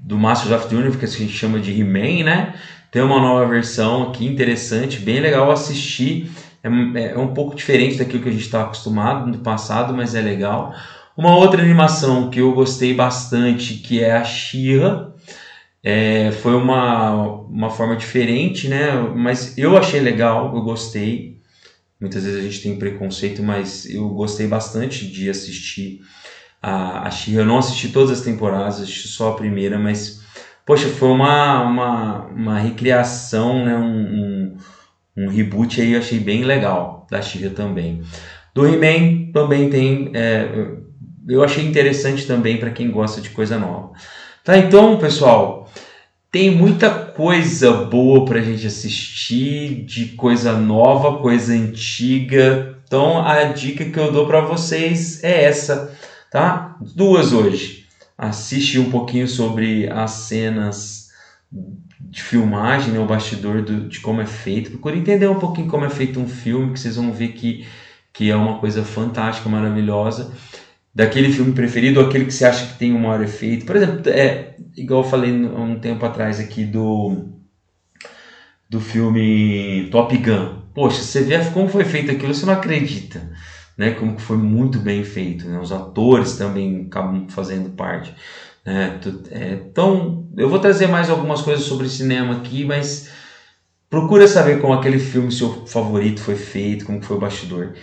do 0.00 0.18
Masters 0.18 0.50
of 0.52 0.68
the 0.68 0.74
Universe, 0.74 0.98
que 0.98 1.04
a 1.04 1.26
gente 1.26 1.32
chama 1.32 1.60
de 1.60 1.70
He-Man, 1.70 2.24
né? 2.24 2.54
Tem 2.90 3.02
uma 3.02 3.20
nova 3.20 3.46
versão 3.46 4.08
aqui 4.08 4.26
interessante, 4.26 4.98
bem 4.98 5.20
legal 5.20 5.48
assistir. 5.52 6.28
É, 6.60 6.68
é 7.12 7.18
um 7.18 7.32
pouco 7.32 7.54
diferente 7.54 7.98
daquilo 7.98 8.22
que 8.24 8.28
a 8.30 8.32
gente 8.32 8.46
está 8.46 8.62
acostumado 8.62 9.30
no 9.30 9.38
passado, 9.38 9.94
mas 9.94 10.16
é 10.16 10.20
legal. 10.20 10.74
Uma 11.16 11.36
outra 11.36 11.62
animação 11.62 12.28
que 12.28 12.40
eu 12.40 12.52
gostei 12.52 12.92
bastante, 12.92 13.74
que 13.74 14.02
é 14.02 14.12
a 14.12 14.24
Shira, 14.24 15.14
é, 15.82 16.32
foi 16.32 16.54
uma, 16.54 17.12
uma 17.42 17.70
forma 17.70 17.94
diferente, 17.94 18.68
né? 18.68 18.92
Mas 19.14 19.56
eu 19.56 19.76
achei 19.76 20.00
legal, 20.00 20.54
eu 20.56 20.62
gostei. 20.62 21.38
Muitas 22.00 22.24
vezes 22.24 22.40
a 22.40 22.42
gente 22.42 22.62
tem 22.62 22.78
preconceito, 22.78 23.42
mas 23.42 23.86
eu 23.86 24.08
gostei 24.08 24.46
bastante 24.46 25.06
de 25.06 25.30
assistir 25.30 26.00
a, 26.60 27.06
a 27.06 27.10
Shira. 27.10 27.42
Eu 27.42 27.46
não 27.46 27.58
assisti 27.58 27.90
todas 27.90 28.10
as 28.10 28.24
temporadas, 28.24 28.80
assisti 28.80 29.06
só 29.06 29.30
a 29.30 29.36
primeira, 29.36 29.78
mas 29.78 30.20
poxa, 30.66 30.88
foi 30.88 31.10
uma, 31.10 31.62
uma, 31.62 32.26
uma 32.26 32.58
recriação, 32.58 33.64
né? 33.64 33.76
Um, 33.76 34.56
um, 34.56 34.56
um 35.16 35.28
reboot 35.28 35.80
aí, 35.80 35.92
eu 35.92 36.00
achei 36.00 36.18
bem 36.18 36.42
legal 36.42 37.06
da 37.08 37.22
Shira 37.22 37.50
também. 37.50 38.02
Do 38.54 38.66
He-Man 38.66 39.32
também 39.32 39.68
tem. 39.68 40.10
É, 40.14 40.82
eu 41.28 41.42
achei 41.42 41.64
interessante 41.66 42.26
também 42.26 42.58
para 42.58 42.70
quem 42.70 42.90
gosta 42.90 43.20
de 43.20 43.30
coisa 43.30 43.58
nova. 43.58 43.92
Tá, 44.42 44.58
então, 44.58 44.98
pessoal, 44.98 45.70
tem 46.30 46.50
muita 46.50 46.90
coisa 46.90 47.72
boa 47.72 48.24
para 48.24 48.40
a 48.40 48.42
gente 48.42 48.66
assistir, 48.66 49.84
de 49.84 50.08
coisa 50.08 50.52
nova, 50.52 51.18
coisa 51.18 51.54
antiga. 51.54 52.76
Então, 52.86 53.24
a 53.24 53.44
dica 53.44 53.84
que 53.84 53.98
eu 53.98 54.12
dou 54.12 54.26
para 54.26 54.42
vocês 54.42 55.24
é 55.24 55.44
essa, 55.44 55.96
tá? 56.30 56.76
Duas 56.94 57.32
hoje. 57.32 57.86
Assiste 58.18 58.78
um 58.78 58.90
pouquinho 58.90 59.26
sobre 59.26 59.88
as 59.88 60.10
cenas 60.10 61.08
de 62.00 62.22
filmagem, 62.22 62.92
né, 62.92 63.00
o 63.00 63.06
bastidor 63.06 63.62
do, 63.62 63.88
de 63.88 64.00
como 64.00 64.20
é 64.20 64.26
feito. 64.26 64.70
Procure 64.70 64.98
entender 64.98 65.28
um 65.28 65.38
pouquinho 65.38 65.68
como 65.68 65.84
é 65.84 65.90
feito 65.90 66.20
um 66.20 66.28
filme, 66.28 66.72
que 66.72 66.80
vocês 66.80 66.96
vão 66.96 67.12
ver 67.12 67.28
que, 67.28 67.66
que 68.12 68.30
é 68.30 68.36
uma 68.36 68.58
coisa 68.58 68.84
fantástica, 68.84 69.48
maravilhosa 69.48 70.32
daquele 70.94 71.32
filme 71.32 71.52
preferido 71.52 72.00
ou 72.00 72.06
aquele 72.06 72.26
que 72.26 72.32
você 72.32 72.44
acha 72.44 72.66
que 72.66 72.78
tem 72.78 72.94
o 72.94 72.98
maior 72.98 73.22
efeito. 73.22 73.66
Por 73.66 73.74
exemplo, 73.74 74.08
é, 74.10 74.54
igual 74.76 75.02
eu 75.02 75.08
falei 75.08 75.30
há 75.32 75.60
um 75.60 75.78
tempo 75.80 76.06
atrás 76.06 76.38
aqui 76.38 76.64
do, 76.64 77.26
do 78.70 78.80
filme 78.80 79.88
Top 79.90 80.16
Gun. 80.16 80.62
Poxa, 80.72 81.02
você 81.02 81.22
vê 81.22 81.38
como 81.50 81.68
foi 81.68 81.84
feito 81.84 82.10
aquilo, 82.12 82.34
você 82.34 82.46
não 82.46 82.54
acredita. 82.54 83.32
Né, 83.76 83.90
como 83.90 84.14
que 84.14 84.22
foi 84.22 84.36
muito 84.36 84.78
bem 84.78 85.02
feito. 85.02 85.48
Né? 85.48 85.58
Os 85.58 85.72
atores 85.72 86.36
também 86.36 86.86
acabam 86.86 87.28
fazendo 87.28 87.70
parte. 87.70 88.14
Né? 88.64 89.00
É, 89.32 89.54
então, 89.54 90.28
eu 90.36 90.48
vou 90.48 90.60
trazer 90.60 90.86
mais 90.86 91.10
algumas 91.10 91.42
coisas 91.42 91.64
sobre 91.64 91.88
cinema 91.88 92.36
aqui, 92.36 92.64
mas 92.64 93.10
procura 93.90 94.28
saber 94.28 94.60
como 94.60 94.72
aquele 94.72 95.00
filme 95.00 95.32
seu 95.32 95.66
favorito 95.66 96.20
foi 96.20 96.36
feito, 96.36 96.84
como 96.84 97.02
foi 97.02 97.16
o 97.16 97.20
bastidor. 97.20 97.74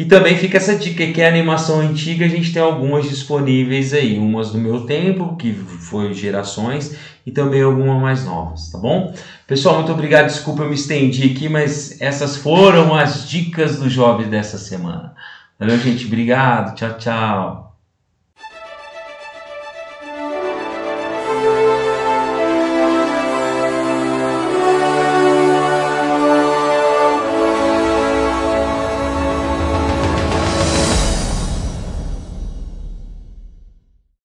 E 0.00 0.06
também 0.06 0.34
fica 0.34 0.56
essa 0.56 0.76
dica 0.76 1.06
que 1.12 1.20
é 1.20 1.28
animação 1.28 1.78
antiga, 1.80 2.24
a 2.24 2.28
gente 2.28 2.54
tem 2.54 2.62
algumas 2.62 3.06
disponíveis 3.06 3.92
aí, 3.92 4.18
umas 4.18 4.50
do 4.50 4.56
meu 4.56 4.86
tempo, 4.86 5.36
que 5.36 5.52
foi 5.52 6.14
gerações, 6.14 6.96
e 7.26 7.30
também 7.30 7.60
algumas 7.60 8.00
mais 8.00 8.24
novas, 8.24 8.70
tá 8.70 8.78
bom? 8.78 9.14
Pessoal, 9.46 9.74
muito 9.74 9.92
obrigado, 9.92 10.28
desculpa 10.28 10.62
eu 10.62 10.70
me 10.70 10.74
estendi 10.74 11.30
aqui, 11.30 11.50
mas 11.50 12.00
essas 12.00 12.38
foram 12.38 12.94
as 12.94 13.28
dicas 13.28 13.78
do 13.78 13.90
Job 13.90 14.24
dessa 14.24 14.56
semana. 14.56 15.14
Valeu, 15.58 15.78
gente, 15.78 16.06
obrigado, 16.06 16.74
tchau, 16.76 16.96
tchau. 16.96 17.69